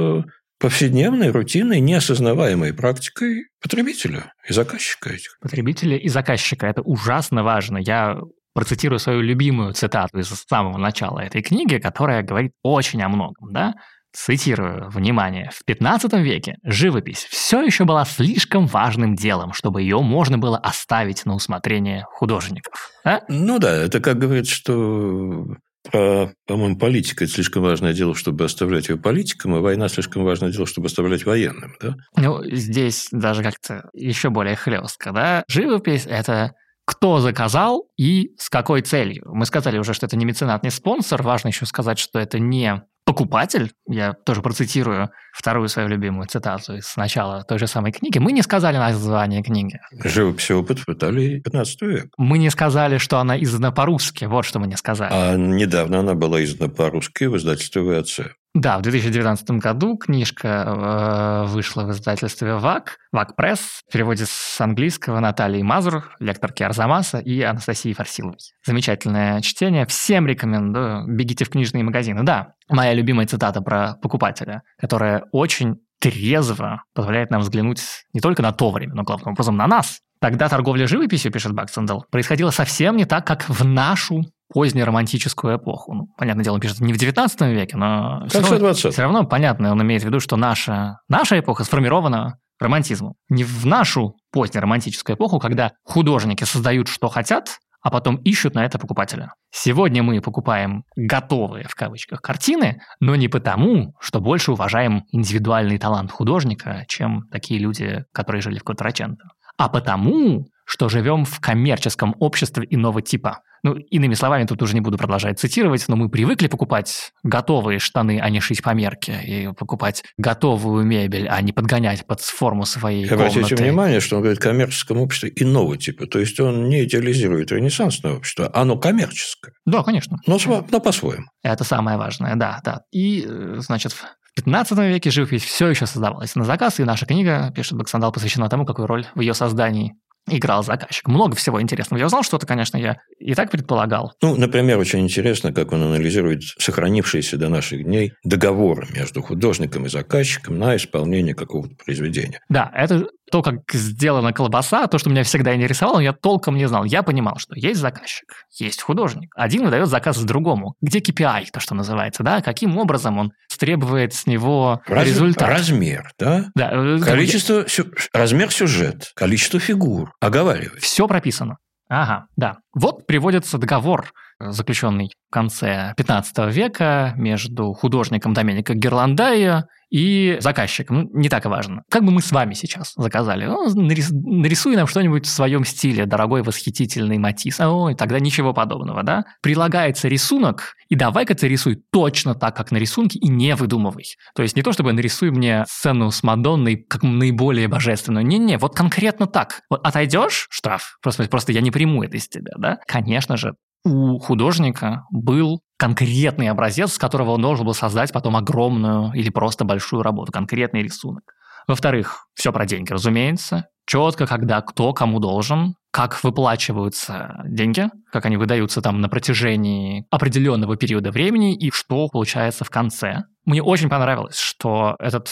[0.59, 5.37] повседневной, рутинной, неосознаваемой практикой потребителя и заказчика этих.
[5.39, 6.65] Потребителя и заказчика.
[6.65, 7.77] Это ужасно важно.
[7.77, 8.21] Я
[8.55, 13.53] процитирую свою любимую цитату из самого начала этой книги, которая говорит очень о многом.
[13.53, 13.75] Да?
[14.17, 20.37] Цитирую, внимание, в 15 веке живопись все еще была слишком важным делом, чтобы ее можно
[20.37, 22.91] было оставить на усмотрение художников.
[23.05, 23.21] А?
[23.27, 25.45] Ну да, это как говорится, что
[25.91, 30.51] про, по-моему, политика– это слишком важное дело, чтобы оставлять ее политикам, а война– слишком важное
[30.51, 31.95] дело, чтобы оставлять военным, да?
[32.17, 35.43] Ну, здесь даже как-то еще более хлестко, да?
[35.47, 36.53] Живопись– это
[36.85, 39.23] кто заказал и с какой целью.
[39.33, 41.21] Мы сказали уже, что это не меценат, не спонсор.
[41.21, 46.97] Важно еще сказать, что это не покупатель, я тоже процитирую вторую свою любимую цитату из
[46.97, 49.79] начала той же самой книги, мы не сказали название книги.
[50.03, 52.05] Живопись опыт в Италии 15 век.
[52.17, 55.11] Мы не сказали, что она издана по-русски, вот что мы не сказали.
[55.13, 58.19] А недавно она была издана по-русски в издательстве ВАЦ.
[58.53, 64.59] Да, в 2019 году книжка э, вышла в издательстве ВАК, ВАК Пресс, в переводе с
[64.59, 68.39] английского Натальи Мазур, лекторки Арзамаса и Анастасии Фарсиловой.
[68.65, 72.23] Замечательное чтение, всем рекомендую, бегите в книжные магазины.
[72.23, 77.81] Да, моя любимая цитата про покупателя, которая очень трезво позволяет нам взглянуть
[78.13, 79.99] не только на то время, но главным образом на нас.
[80.19, 84.23] Тогда торговля живописью, пишет Баксендел, происходила совсем не так, как в нашу
[84.53, 85.93] позднеромантическую эпоху.
[85.93, 89.71] Ну, понятное дело, он пишет не в 19 веке, но все равно, все равно понятно,
[89.71, 93.13] он имеет в виду, что наша, наша эпоха сформирована романтизмом.
[93.29, 98.79] Не в нашу позднеромантическую эпоху, когда художники создают, что хотят, а потом ищут на это
[98.79, 99.33] покупателя.
[99.51, 106.11] Сегодня мы покупаем готовые, в кавычках, картины, но не потому, что больше уважаем индивидуальный талант
[106.11, 109.23] художника, чем такие люди, которые жили в Кватраченто,
[109.57, 113.39] а потому, что живем в коммерческом обществе иного типа.
[113.63, 118.19] Ну, иными словами, тут уже не буду продолжать цитировать, но мы привыкли покупать готовые штаны,
[118.21, 123.07] а не шить по мерке, и покупать готовую мебель, а не подгонять под форму своей
[123.07, 123.63] Обратите комнаты.
[123.63, 128.49] внимание, что он говорит коммерческом обществе иного типа, то есть он не идеализирует ренессансное общество,
[128.53, 129.53] оно коммерческое.
[129.65, 130.17] Да, конечно.
[130.27, 130.37] Но,
[130.71, 131.25] но по-своему.
[131.43, 132.81] Это самое важное, да, да.
[132.91, 134.03] И, э, значит, в
[134.35, 138.65] 15 веке живопись все еще создавалась на заказ, и наша книга, пишет Баксандал, посвящена тому,
[138.65, 139.95] какую роль в ее создании
[140.29, 141.07] играл заказчик.
[141.07, 141.99] Много всего интересного.
[141.99, 142.97] Я узнал что-то, конечно, я
[143.27, 144.13] и так предполагал.
[144.21, 149.89] Ну, например, очень интересно, как он анализирует сохранившиеся до наших дней договоры между художником и
[149.89, 152.39] заказчиком на исполнение какого-то произведения.
[152.47, 156.85] Да, это то, как сделана колбаса, то, что меня всегда интересовало, я толком не знал.
[156.85, 159.29] Я понимал, что есть заказчик, есть художник.
[159.35, 160.75] Один выдает заказ другому.
[160.79, 162.41] Где KPI, то, что называется, да?
[162.41, 165.49] Каким образом он требует с него Раз, результат?
[165.49, 166.45] Размер, да?
[166.55, 166.69] Да.
[166.71, 167.83] Э, Количество, я...
[168.13, 170.11] размер сюжет, количество фигур.
[170.21, 170.79] Оговаривай.
[170.79, 171.57] Все прописано.
[171.89, 172.59] Ага, да.
[172.73, 181.03] Вот приводится договор, заключенный в конце 15 века между художником Доменико Герландайо и заказчиком.
[181.03, 181.83] Ну, не так важно.
[181.89, 183.45] Как бы мы с вами сейчас заказали?
[183.45, 187.59] Ну, нарис, нарисуй нам что-нибудь в своем стиле, дорогой восхитительный Матис.
[187.59, 189.23] Ой, тогда ничего подобного, да?
[189.41, 194.05] Прилагается рисунок, и давай-ка ты рисуй точно так, как на рисунке, и не выдумывай.
[194.35, 198.25] То есть не то, чтобы нарисуй мне сцену с Мадонной как наиболее божественную.
[198.25, 199.61] Не-не, вот конкретно так.
[199.69, 200.97] Вот отойдешь, штраф.
[201.01, 202.77] Просто, просто я не приму это из тебя, да?
[202.87, 203.53] Конечно же,
[203.87, 209.63] у художника был конкретный образец, с которого он должен был создать потом огромную или просто
[209.63, 211.23] большую работу, конкретный рисунок.
[211.67, 213.65] Во-вторых, все про деньги, разумеется.
[213.85, 220.75] Четко, когда кто кому должен, как выплачиваются деньги, как они выдаются там на протяжении определенного
[220.75, 223.23] периода времени и что получается в конце.
[223.45, 225.29] Мне очень понравилось, что этот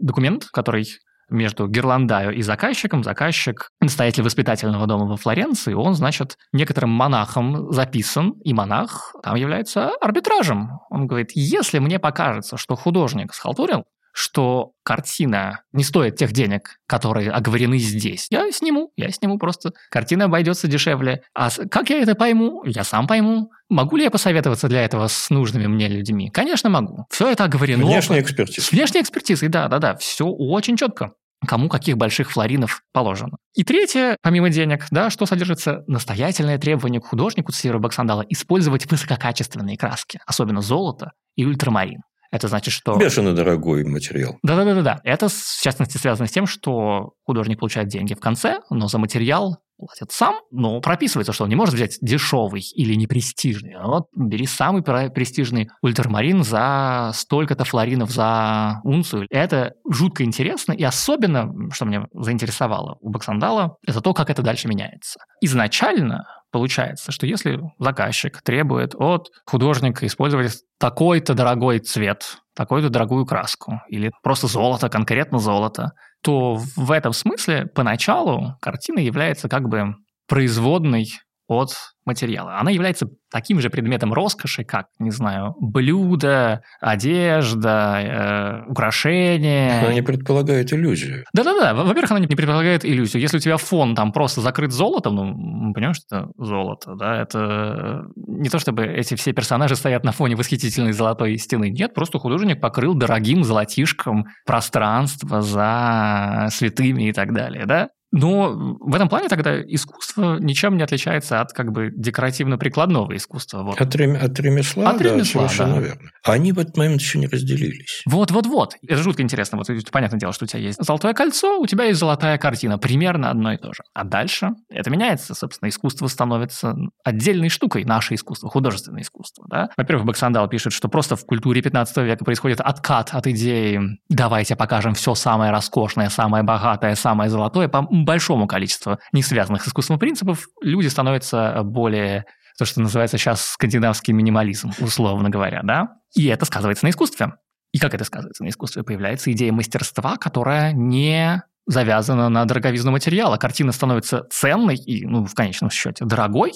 [0.00, 0.86] документ, который
[1.30, 3.04] между Герландаю и заказчиком.
[3.04, 5.74] Заказчик– настоятель воспитательного дома во Флоренции.
[5.74, 10.70] Он, значит, некоторым монахом записан, и монах там является арбитражем.
[10.90, 13.84] Он говорит, если мне покажется, что художник схалтурил,
[14.18, 18.26] что картина не стоит тех денег, которые оговорены здесь.
[18.30, 19.70] Я сниму, я сниму просто.
[19.90, 21.22] Картина обойдется дешевле.
[21.34, 22.64] А как я это пойму?
[22.64, 23.52] Я сам пойму.
[23.68, 26.30] Могу ли я посоветоваться для этого с нужными мне людьми?
[26.30, 27.06] Конечно, могу.
[27.10, 27.86] Все это оговорено.
[27.86, 28.66] Внешняя экспертиза.
[28.66, 29.94] С внешней экспертизой, да, да, да.
[29.96, 31.12] Все очень четко
[31.46, 33.36] кому каких больших флоринов положено.
[33.54, 39.78] И третье, помимо денег, да, что содержится настоятельное требование к художнику Цисера Баксандала использовать высококачественные
[39.78, 42.00] краски, особенно золото и ультрамарин.
[42.30, 42.96] Это значит, что...
[42.96, 44.38] Бешено дорогой материал.
[44.42, 45.00] Да-да-да.
[45.04, 49.58] Это, в частности, связано с тем, что художник получает деньги в конце, но за материал
[49.78, 53.74] платит сам, но прописывается, что он не может взять дешевый или непрестижный.
[53.74, 59.26] А вот бери самый престижный ультрамарин за столько-то флоринов за унцию.
[59.30, 64.66] Это жутко интересно, и особенно, что меня заинтересовало у Баксандала, это то, как это дальше
[64.66, 65.20] меняется.
[65.40, 73.80] Изначально Получается, что если заказчик требует от художника использовать такой-то дорогой цвет, такую-то дорогую краску,
[73.88, 75.92] или просто золото, конкретно золото,
[76.22, 79.94] то в этом смысле поначалу картина является как бы
[80.26, 81.08] производной
[81.48, 81.70] от
[82.04, 82.58] материала.
[82.58, 89.80] Она является таким же предметом роскоши, как, не знаю, блюдо, одежда, э, украшения.
[89.80, 91.24] Она не предполагает иллюзию.
[91.34, 91.74] Да-да-да.
[91.74, 93.20] Во-первых, она не предполагает иллюзию.
[93.20, 97.20] Если у тебя фон там просто закрыт золотом, ну, мы понимаем, что это золото, да,
[97.20, 101.70] это не то чтобы эти все персонажи стоят на фоне восхитительной золотой стены.
[101.70, 107.88] Нет, просто художник покрыл дорогим золотишком пространство за святыми и так далее, да?
[108.10, 113.62] Но в этом плане тогда искусство ничем не отличается от как бы декоративно-прикладного искусства.
[113.62, 113.80] Вот.
[113.80, 115.80] От, рем, от ремесла, от да, ремесла, совершенно да.
[115.80, 116.10] верно.
[116.24, 118.02] Они в этот момент еще не разделились.
[118.06, 118.76] Вот-вот-вот.
[118.86, 119.58] Это жутко интересно.
[119.58, 122.78] Вот понятное дело, что у тебя есть золотое кольцо, у тебя есть золотая картина.
[122.78, 123.82] Примерно одно и то же.
[123.92, 125.34] А дальше это меняется.
[125.34, 127.84] Собственно, искусство становится отдельной штукой.
[127.84, 129.46] Наше искусство, художественное искусство.
[129.50, 129.68] Да?
[129.76, 134.94] Во-первых, Баксандал пишет, что просто в культуре 15 века происходит откат от идеи «давайте покажем
[134.94, 137.68] все самое роскошное, самое богатое, самое золотое»
[138.04, 142.24] большому количеству не связанных с искусством принципов, люди становятся более
[142.58, 145.88] то, что называется сейчас скандинавский минимализм, условно говоря, да?
[146.14, 147.34] И это сказывается на искусстве.
[147.72, 148.82] И как это сказывается на искусстве?
[148.82, 153.36] Появляется идея мастерства, которая не завязана на дороговизну материала.
[153.36, 156.52] Картина становится ценной и, ну, в конечном счете, дорогой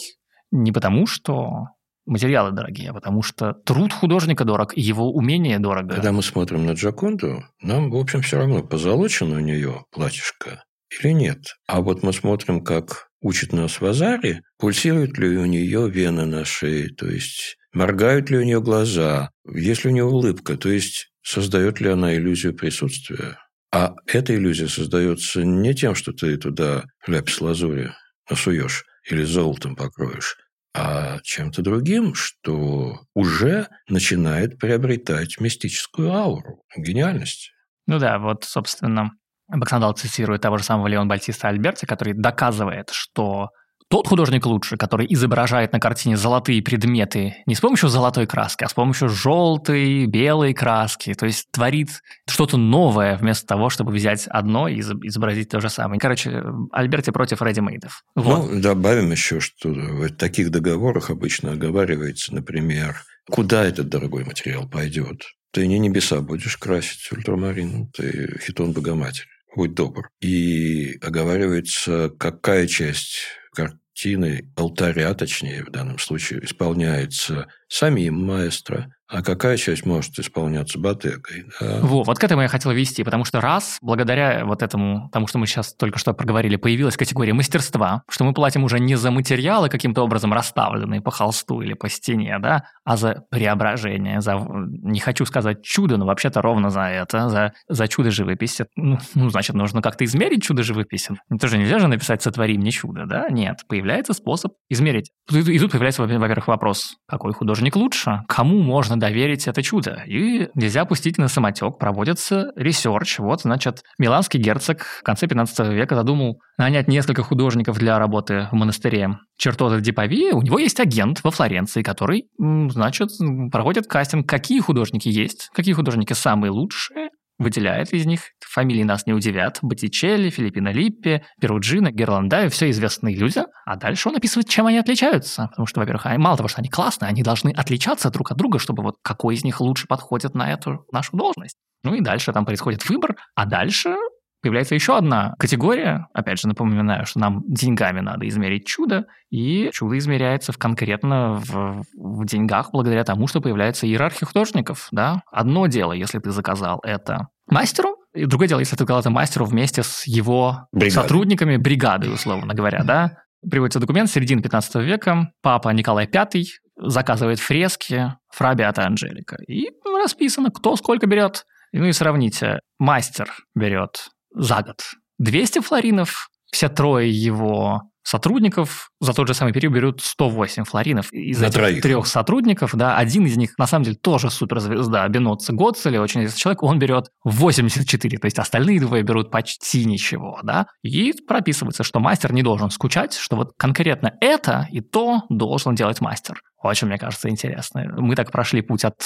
[0.50, 1.68] не потому, что
[2.06, 5.94] материалы дорогие, а потому что труд художника дорог, его умение дорого.
[5.94, 10.64] Когда мы смотрим на Джаконду, нам, в общем, все равно позолочено у нее платьишко
[11.00, 11.56] или нет.
[11.66, 16.88] А вот мы смотрим, как учит нас Вазари, пульсируют ли у нее вены на шее,
[16.88, 21.80] то есть моргают ли у нее глаза, есть ли у нее улыбка, то есть создает
[21.80, 23.38] ли она иллюзию присутствия.
[23.72, 27.92] А эта иллюзия создается не тем, что ты туда ляпис лазури
[28.28, 30.36] насуешь или золотом покроешь,
[30.74, 37.50] а чем-то другим, что уже начинает приобретать мистическую ауру гениальности.
[37.86, 39.12] Ну да, вот, собственно,
[39.52, 43.50] Баксандал цитирует того же самого Леон Бальтиста Альберти, который доказывает, что
[43.92, 48.68] тот художник лучше, который изображает на картине золотые предметы не с помощью золотой краски, а
[48.70, 54.66] с помощью желтой, белой краски, то есть творит что-то новое вместо того, чтобы взять одно
[54.66, 56.00] и изобразить то же самое.
[56.00, 56.42] Короче,
[56.72, 58.02] Альберти против редимейдов.
[58.14, 58.50] Вот.
[58.50, 62.96] Ну, добавим еще, что в таких договорах обычно оговаривается, например,
[63.30, 65.22] куда этот дорогой материал пойдет.
[65.50, 70.10] Ты не небеса будешь красить ультрамарин, ты хитон Богоматери будь добр.
[70.20, 73.20] И оговаривается, какая часть
[73.54, 81.44] картины, алтаря, точнее, в данном случае, исполняется самим маэстро, а какая часть может исполняться Ботегой?
[81.60, 81.80] Да?
[81.82, 85.38] Во, вот к этому я хотел вести, потому что раз, благодаря вот этому, тому, что
[85.38, 89.68] мы сейчас только что проговорили, появилась категория мастерства, что мы платим уже не за материалы,
[89.68, 95.26] каким-то образом расставленные по холсту или по стене, да, а за преображение, за, не хочу
[95.26, 98.64] сказать чудо, но вообще-то ровно за это, за, за чудо живописи.
[98.76, 101.14] Ну, ну, значит, нужно как-то измерить чудо живописи.
[101.38, 103.28] Тоже нельзя же написать «сотвори мне чудо», да?
[103.28, 105.10] Нет, появляется способ измерить.
[105.30, 108.22] И тут появляется, во-первых, вопрос, какой художник лучше?
[108.28, 110.02] Кому можно доверить это чудо.
[110.06, 113.18] И нельзя пустить на самотек, проводится research.
[113.18, 118.54] Вот, значит, миланский герцог в конце 15 века задумал нанять несколько художников для работы в
[118.54, 120.32] монастыре Чертоза ди Павия.
[120.32, 123.10] У него есть агент во Флоренции, который, значит,
[123.50, 128.20] проводит кастинг, какие художники есть, какие художники самые лучшие, выделяет из них.
[128.40, 129.58] Фамилии нас не удивят.
[129.62, 133.42] Боттичелли, Филиппино Липпи, Перуджино, Гирландайо, все известные люди.
[133.64, 135.48] А дальше он описывает, чем они отличаются.
[135.48, 138.82] Потому что, во-первых, мало того, что они классные, они должны отличаться друг от друга, чтобы
[138.82, 141.56] вот какой из них лучше подходит на эту нашу должность.
[141.84, 143.96] Ну и дальше там происходит выбор, а дальше
[144.42, 146.08] появляется еще одна категория.
[146.12, 151.84] Опять же, напоминаю, что нам деньгами надо измерить чудо, и чудо измеряется в конкретно в,
[151.94, 154.88] в деньгах благодаря тому, что появляется иерархия художников.
[154.90, 155.22] Да?
[155.30, 159.46] Одно дело, если ты заказал это мастеру, и другое дело, если ты заказал это мастеру
[159.46, 160.90] вместе с его Бригады.
[160.90, 163.18] сотрудниками бригады, условно говоря, да.
[163.48, 165.32] Приводится документ середины 15 века.
[165.40, 166.42] Папа Николай V
[166.76, 169.36] заказывает фрески Фрабиата Анжелика.
[169.48, 171.44] И расписано, кто сколько берет.
[171.72, 172.60] Ну и сравните.
[172.78, 174.80] Мастер берет за год
[175.18, 181.12] 200 флоринов, все трое его сотрудников за тот же самый период берут 108 флоринов.
[181.12, 181.82] Из На этих троих.
[181.82, 186.40] трех сотрудников, да, один из них, на самом деле, тоже суперзвезда, Беноцци Гоцели, очень известный
[186.40, 192.00] человек, он берет 84, то есть остальные двое берут почти ничего, да, и прописывается, что
[192.00, 196.40] мастер не должен скучать, что вот конкретно это и то должен делать мастер.
[196.60, 197.84] Очень, мне кажется, интересно.
[197.96, 198.96] Мы так прошли путь от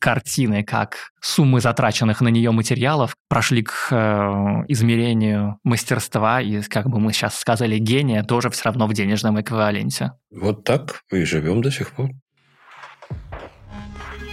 [0.00, 6.98] картины, как суммы затраченных на нее материалов прошли к э, измерению мастерства и, как бы
[6.98, 10.12] мы сейчас сказали, гения тоже все равно в денежном эквиваленте.
[10.30, 12.10] Вот так и живем до сих пор.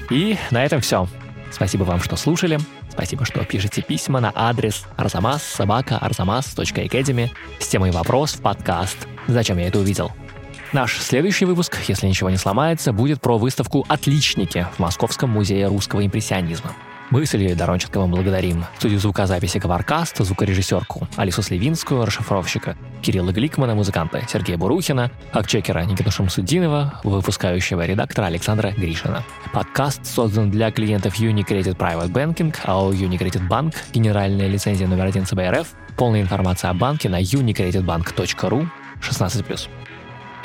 [0.10, 1.08] И на этом все.
[1.52, 2.60] Спасибо вам, что слушали.
[2.90, 9.58] Спасибо, что пишете письма на адрес arzamas собака arzamas.academy с темой вопрос в подкаст «Зачем
[9.58, 10.12] я это увидел?».
[10.74, 16.06] Наш следующий выпуск, если ничего не сломается, будет про выставку «Отличники» в Московском музее русского
[16.06, 16.74] импрессионизма.
[17.10, 24.22] Мы с Ильей Доронченковым благодарим студию звукозаписи «Коваркаст», звукорежиссерку Алису Сливинскую, расшифровщика, Кирилла Гликмана, музыканта
[24.28, 29.24] Сергея Бурухина, фактчекера Никиту Шамсудинова, выпускающего редактора Александра Гришина.
[29.54, 35.66] Подкаст создан для клиентов Unicredit Private Banking, АО Unicredit Bank, генеральная лицензия номер один ЦБРФ.
[35.96, 38.68] Полная информация о банке на unicreditbank.ru
[39.02, 39.70] 16+.